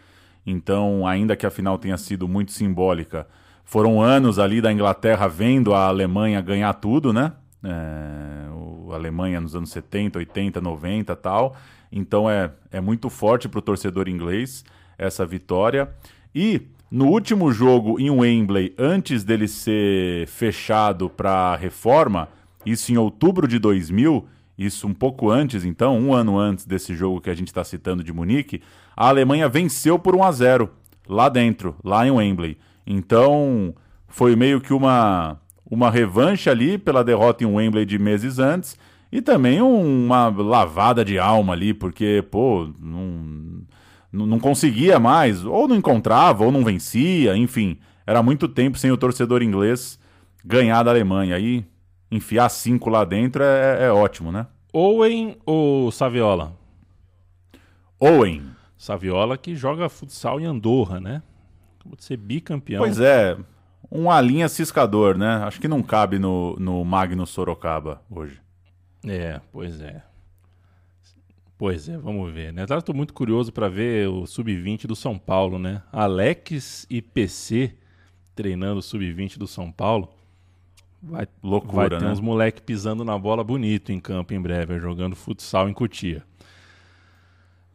[0.47, 3.27] Então, ainda que a final tenha sido muito simbólica,
[3.65, 7.33] foram anos ali da Inglaterra vendo a Alemanha ganhar tudo, né?
[7.63, 8.49] É,
[8.91, 11.57] a Alemanha nos anos 70, 80, 90 tal.
[11.93, 14.65] Então é, é muito forte para o torcedor inglês
[14.97, 15.91] essa vitória.
[16.35, 22.29] E no último jogo em Wembley, antes dele ser fechado para reforma,
[22.67, 24.27] isso em outubro de 2000,
[24.59, 28.05] isso um pouco antes, então, um ano antes desse jogo que a gente está citando
[28.05, 28.61] de Munique,
[28.95, 30.71] a Alemanha venceu por 1 a 0
[31.09, 32.59] lá dentro, lá em Wembley.
[32.87, 33.75] Então,
[34.07, 35.40] foi meio que uma,
[35.71, 38.77] uma revanche ali pela derrota em Wembley de meses antes
[39.13, 43.63] e também um- uma lavada de alma ali, porque, pô, não,
[44.13, 47.79] não não conseguia mais, ou não encontrava, ou não vencia, enfim.
[48.07, 49.99] Era muito tempo sem o torcedor inglês
[50.45, 51.37] ganhar da Alemanha.
[51.37, 51.65] Aí,
[52.11, 54.47] enfiar cinco lá dentro é, é ótimo, né?
[54.73, 56.53] Owen ou Saviola?
[57.99, 58.43] Owen.
[58.79, 61.23] Saviola que joga futsal em Andorra, né?
[61.79, 62.79] Acabou de ser bicampeão.
[62.83, 63.37] Pois é,
[63.91, 65.37] um alinha ciscador, né?
[65.45, 68.41] Acho que não cabe no, no Magno Sorocaba hoje.
[69.05, 70.03] É, pois é.
[71.59, 72.65] Pois é, vamos ver, né?
[72.65, 75.83] Estou muito curioso para ver o sub-20 do São Paulo, né?
[75.93, 77.75] Alex e PC
[78.35, 80.09] treinando o sub-20 do São Paulo.
[81.03, 82.11] Vai, Loucura, vai ter né?
[82.11, 86.25] uns moleque pisando na bola bonito em campo em breve, jogando futsal em Cotia.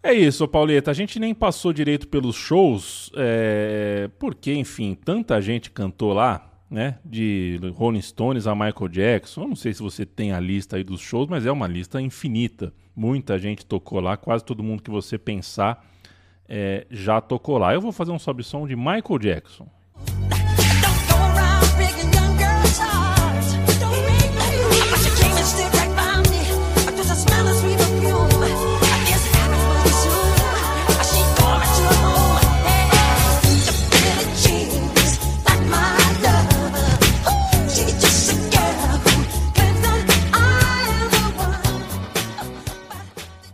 [0.06, 0.91] É isso, Pauleta.
[0.91, 6.99] A gente nem passou direito pelos shows, é, porque, enfim, tanta gente cantou lá, né?
[7.03, 9.41] De Rolling Stones a Michael Jackson.
[9.41, 11.99] Eu não sei se você tem a lista aí dos shows, mas é uma lista
[11.99, 12.72] infinita.
[12.95, 15.84] Muita gente tocou lá, quase todo mundo que você pensar
[16.47, 17.74] é, já tocou lá.
[17.74, 19.68] Eu vou fazer um sobe som de Michael Jackson.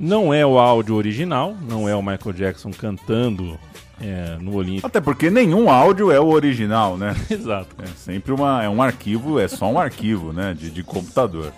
[0.04, 3.56] Não é o áudio original, não é o Michael Jackson cantando
[4.02, 4.88] é, no Olímpico.
[4.88, 7.16] Até porque nenhum áudio é o original, né?
[7.30, 7.76] Exato.
[7.80, 10.56] É sempre uma, é um arquivo, é só um arquivo, né?
[10.58, 11.54] De, de computador.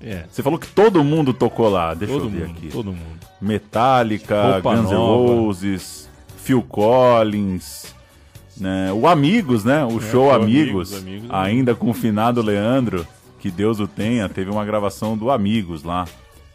[0.00, 0.24] É.
[0.30, 2.68] Você falou que todo mundo tocou lá, deixa Todo eu ver mundo, aqui.
[2.68, 3.26] todo mundo.
[3.40, 4.96] Metallica, Roupa Guns N'.
[4.96, 7.92] Roses, Phil Collins,
[8.56, 8.92] né?
[8.92, 9.84] o Amigos, né?
[9.84, 13.04] O É, show Amigos, Amigos, Amigos, ainda com o finado Leandro,
[13.40, 16.04] que Deus o tenha, teve uma gravação do Amigos lá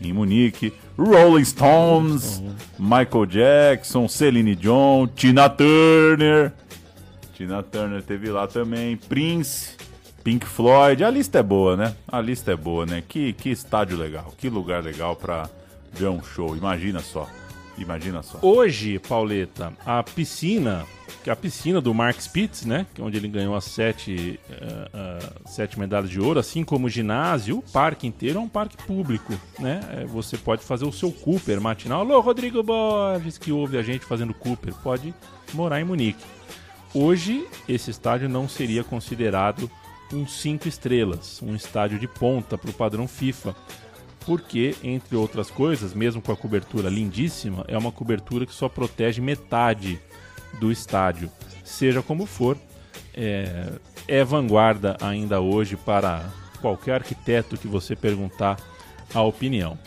[0.02, 0.74] em Munique.
[0.98, 2.42] Rolling Stones,
[2.78, 6.54] Michael Jackson, Celine Dion, Tina Turner.
[7.34, 9.76] Tina Turner teve lá também, Prince,
[10.24, 11.04] Pink Floyd.
[11.04, 11.96] A lista é boa, né?
[12.08, 13.04] A lista é boa, né?
[13.08, 15.50] Que, que estádio legal, que lugar legal pra
[15.92, 16.56] ver um show.
[16.56, 17.28] Imagina só.
[17.78, 18.38] Imagina só.
[18.42, 20.86] Hoje, Pauleta, a piscina,
[21.24, 22.86] que é a piscina do Mark Spitz, né?
[22.94, 26.88] Que é onde ele ganhou as sete, eh, eh, sete medalhas de ouro, assim como
[26.88, 29.80] o ginásio, o parque inteiro é um parque público, né?
[29.92, 32.02] Eh, Você pode fazer o seu Cooper matinal.
[32.02, 35.14] Alô, Rodrigo Borges, que ouve a gente fazendo Cooper, pode
[35.54, 36.24] morar em Munique.
[36.94, 39.72] Hoje, esse estádio não seria considerado
[40.14, 43.56] um cinco estrelas, um estádio de ponta para o padrão FIFA
[44.26, 49.22] porque, entre outras coisas, mesmo com a cobertura lindíssima, é uma cobertura que só protege
[49.22, 50.00] metade
[50.60, 51.30] do estádio.
[51.64, 52.58] Seja como for,
[53.14, 53.74] é,
[54.08, 56.24] é vanguarda ainda hoje para
[56.62, 58.58] qualquer arquiteto que você perguntar
[59.14, 59.78] a opinião.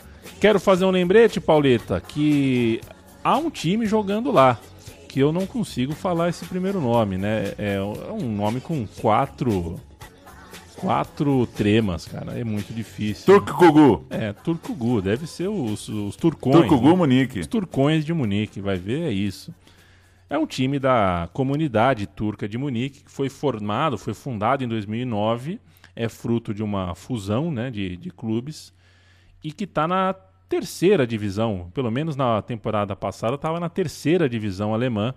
[0.41, 2.81] Quero fazer um lembrete, Pauleta, que
[3.23, 4.59] há um time jogando lá,
[5.09, 7.55] que eu não consigo falar esse primeiro nome, né?
[7.57, 9.81] É um nome com quatro
[10.75, 12.39] quatro tremas, cara.
[12.39, 13.27] É muito difícil.
[13.27, 15.01] Turco É, Turcugu.
[15.01, 16.57] Deve ser os, os turcões.
[16.57, 16.97] Turcugu né?
[16.97, 17.41] Munique.
[17.41, 18.61] Os turcões de Munique.
[18.61, 19.55] Vai ver, é isso.
[20.29, 25.61] É um time da comunidade turca de Munique que foi formado, foi fundado em 2009.
[25.95, 28.73] É fruto de uma fusão né, de, de clubes
[29.43, 30.15] e que está na
[30.49, 31.71] terceira divisão.
[31.73, 35.15] Pelo menos na temporada passada estava na terceira divisão alemã.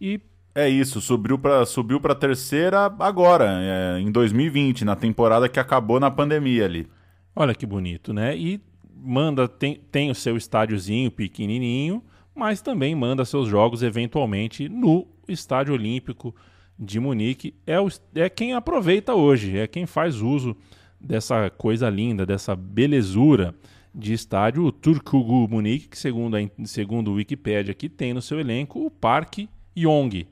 [0.00, 0.20] E
[0.58, 6.00] É isso, subiu pra, subiu pra terceira agora, é, em 2020, na temporada que acabou
[6.00, 6.88] na pandemia ali.
[7.36, 8.36] Olha que bonito, né?
[8.36, 8.60] E
[8.92, 12.02] manda tem, tem o seu estádiozinho pequenininho,
[12.34, 16.34] mas também manda seus jogos eventualmente no Estádio Olímpico
[16.76, 17.54] de Munique.
[17.64, 17.86] É, o,
[18.16, 20.56] é quem aproveita hoje, é quem faz uso
[21.00, 23.54] dessa coisa linda, dessa belezura
[23.94, 28.40] de estádio, o Turkugu Munique, que segundo, a, segundo o Wikipedia aqui, tem no seu
[28.40, 29.48] elenco o Parque
[29.78, 30.26] Yong.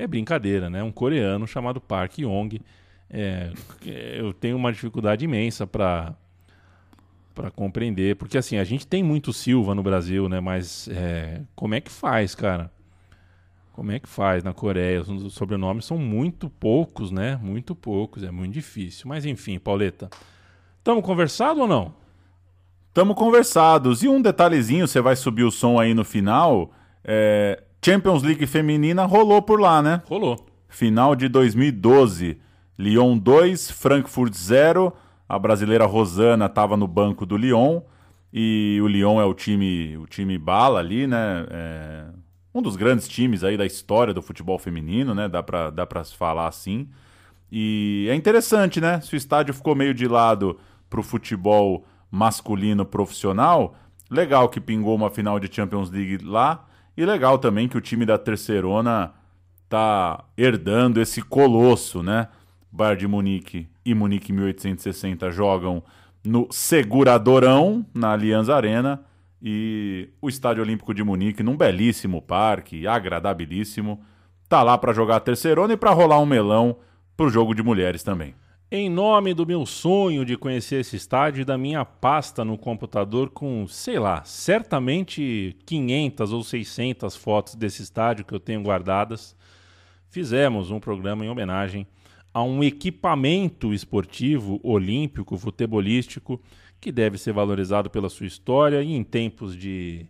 [0.00, 0.82] É brincadeira, né?
[0.82, 2.60] Um coreano chamado Park Yong.
[3.10, 3.52] É,
[4.16, 6.14] eu tenho uma dificuldade imensa para
[7.34, 10.40] para compreender, porque assim a gente tem muito Silva no Brasil, né?
[10.40, 12.70] Mas é, como é que faz, cara?
[13.72, 15.02] Como é que faz na Coreia?
[15.02, 17.38] Os sobrenomes são muito poucos, né?
[17.42, 19.06] Muito poucos, é muito difícil.
[19.08, 20.10] Mas enfim, Pauleta,
[20.78, 21.94] estamos conversado ou não?
[22.92, 24.02] Tamo conversados.
[24.02, 26.72] E um detalhezinho, você vai subir o som aí no final.
[27.04, 30.02] é, Champions League feminina rolou por lá, né?
[30.06, 30.46] Rolou.
[30.68, 32.38] Final de 2012.
[32.78, 34.92] Lyon 2, Frankfurt 0.
[35.28, 37.80] A brasileira Rosana estava no banco do Lyon.
[38.32, 41.46] E o Lyon é o time, o time bala ali, né?
[41.50, 42.04] É
[42.54, 45.28] um dos grandes times aí da história do futebol feminino, né?
[45.28, 46.88] Dá pra, dá pra se falar assim.
[47.50, 49.00] E é interessante, né?
[49.00, 50.58] Se o estádio ficou meio de lado
[50.88, 53.76] pro futebol masculino profissional,
[54.10, 56.66] legal que pingou uma final de Champions League lá.
[57.00, 59.14] E legal também que o time da Terceirona
[59.70, 62.28] tá herdando esse colosso, né?
[62.70, 65.82] Bayern de Munique e Munique 1860 jogam
[66.22, 69.02] no Seguradorão, na Allianz Arena,
[69.40, 74.02] e o Estádio Olímpico de Munique, num belíssimo parque, agradabilíssimo,
[74.46, 76.76] tá lá para jogar a terceirona e para rolar um melão
[77.16, 78.34] pro jogo de mulheres também.
[78.72, 83.28] Em nome do meu sonho de conhecer esse estádio e da minha pasta no computador
[83.30, 89.34] com, sei lá, certamente 500 ou 600 fotos desse estádio que eu tenho guardadas,
[90.08, 91.84] fizemos um programa em homenagem
[92.32, 96.40] a um equipamento esportivo olímpico, futebolístico,
[96.80, 100.06] que deve ser valorizado pela sua história e em tempos de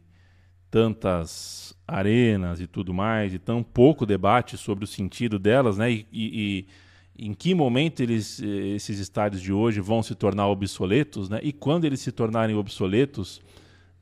[0.71, 5.91] tantas arenas e tudo mais, e tão pouco debate sobre o sentido delas, né?
[5.91, 6.67] E, e, e,
[7.23, 11.39] em que momento eles, esses estádios de hoje vão se tornar obsoletos, né?
[11.43, 13.43] E quando eles se tornarem obsoletos,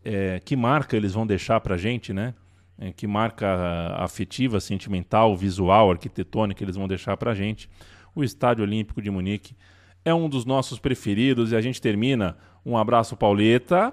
[0.05, 2.33] é, que marca eles vão deixar para a gente, né?
[2.79, 7.69] É, que marca afetiva, sentimental, visual, arquitetônica eles vão deixar para a gente.
[8.15, 9.57] O Estádio Olímpico de Munique
[10.05, 12.37] é um dos nossos preferidos e a gente termina.
[12.65, 13.93] Um abraço, Pauleta.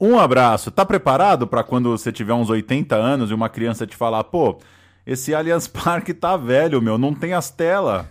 [0.00, 0.70] Um abraço.
[0.70, 4.58] Tá preparado para quando você tiver uns 80 anos e uma criança te falar, pô,
[5.12, 8.06] esse Allianz Parque tá velho, meu, não tem as telas.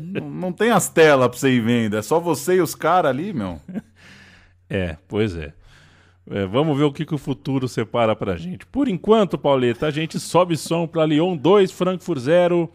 [0.00, 3.10] não, não tem as telas pra você ir vendo, é só você e os caras
[3.10, 3.60] ali, meu.
[4.72, 5.52] É, pois é.
[6.30, 6.46] é.
[6.46, 8.64] Vamos ver o que, que o futuro separa pra gente.
[8.64, 12.70] Por enquanto, Pauleta, a gente sobe som pra Lyon 2, Frankfurt 0.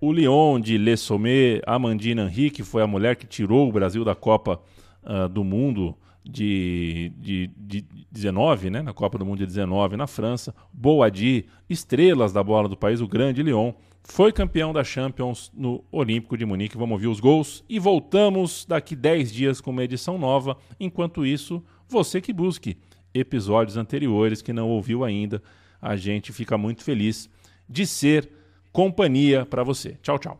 [0.00, 4.04] O Lyon de Le Sommet, Amandine Henry, que foi a mulher que tirou o Brasil
[4.04, 4.60] da Copa
[5.02, 10.06] uh, do Mundo de, de, de 19, né, na Copa do Mundo de 19 na
[10.06, 10.54] França.
[10.72, 16.36] Boadi, estrelas da bola do país, o grande Lyon, foi campeão da Champions no Olímpico
[16.36, 16.76] de Munique.
[16.76, 20.56] Vamos ouvir os gols e voltamos daqui 10 dias com uma edição nova.
[20.78, 22.76] Enquanto isso, você que busque
[23.12, 25.42] episódios anteriores que não ouviu ainda,
[25.80, 27.28] a gente fica muito feliz
[27.68, 28.30] de ser
[28.72, 29.96] companhia para você.
[30.02, 30.38] Tchau, tchau.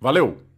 [0.00, 0.48] Valeu!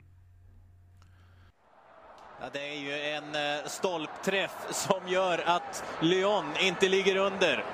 [2.43, 7.65] Är ju en eh, stolpträff som gör att Lyon inte ligger under.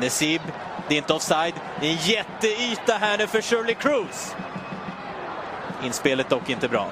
[0.00, 0.42] Nesib,
[0.88, 1.54] det är inte offside.
[1.80, 4.36] Det är en jätteyta här nu för Shirley Cruz.
[5.84, 6.88] Inspelet dock inte bra.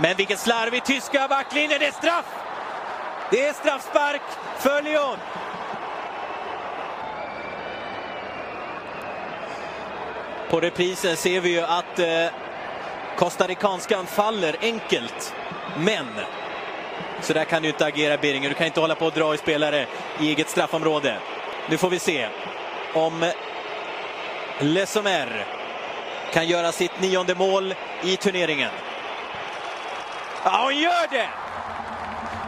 [0.00, 1.78] Men vilken slarvig tyska backlinje.
[1.78, 2.26] Det är straff!
[3.30, 4.22] Det är straffspark
[4.58, 5.16] för Lyon.
[10.50, 12.26] På reprisen ser vi ju att eh,
[13.16, 15.34] Costaricanskan faller enkelt.
[15.76, 16.06] Men
[17.20, 18.48] så där kan du inte agera Beringer.
[18.48, 19.86] Du kan inte hålla på och dra i spelare
[20.20, 21.18] i eget straffområde.
[21.68, 22.28] Nu får vi se
[22.94, 23.32] om
[24.60, 25.46] Lesomer
[26.32, 28.70] kan göra sitt nionde mål i turneringen.
[30.44, 31.28] Ja, hon gör det!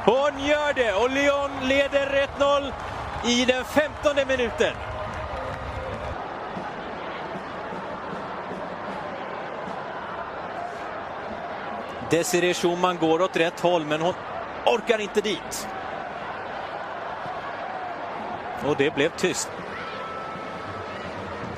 [0.05, 2.73] Hon gör det och Lyon leder 1-0
[3.25, 4.73] i den femtonde minuten.
[12.11, 14.15] Desiree Schumann går åt rätt håll, men hon
[14.67, 15.69] orkar inte dit.
[18.67, 19.51] Och det blev tyst.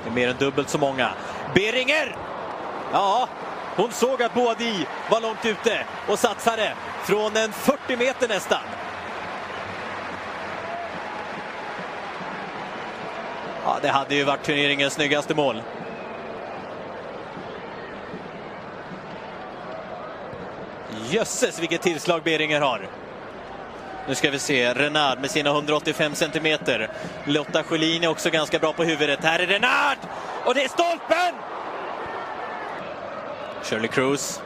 [0.05, 1.11] Det är mer än dubbelt så många.
[1.55, 2.16] Beringer!
[2.92, 3.28] Ja,
[3.76, 6.72] hon såg att Boadi var långt ute och satsade
[7.05, 8.62] från en 40 meter nästan.
[13.64, 15.62] Ja, det hade ju varit turneringens snyggaste mål.
[21.11, 22.88] Jösses vilket tillslag Beringer har.
[24.08, 26.90] Nu ska vi se, Renard med sina 185 centimeter.
[27.24, 29.24] Lotta Schelin är också ganska bra på huvudet.
[29.24, 29.98] Här är Renard!
[30.44, 31.34] Och det är stolpen!
[33.62, 34.42] Shirley Cruz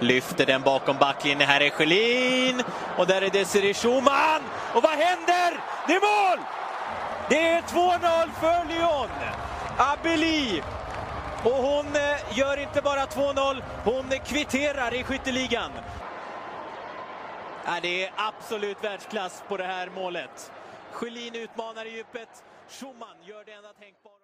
[0.00, 1.48] lyfter den bakom backlinjen.
[1.48, 2.62] Här är Schelin
[2.96, 4.42] och där är Desiree Schumann.
[4.74, 5.60] Och vad händer?
[5.86, 6.44] Det är mål!
[7.28, 9.08] Det är 2-0 för Lyon.
[9.78, 10.62] Abeli
[11.44, 15.70] och hon eh, gör inte bara 2-0, hon kvitterar i skytteligan.
[17.82, 20.52] Det är absolut världsklass på det här målet.
[20.92, 22.44] Schelin utmanar i djupet.
[22.68, 24.13] Schumann gör det enda tänkbara.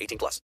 [0.00, 0.38] 18 plus.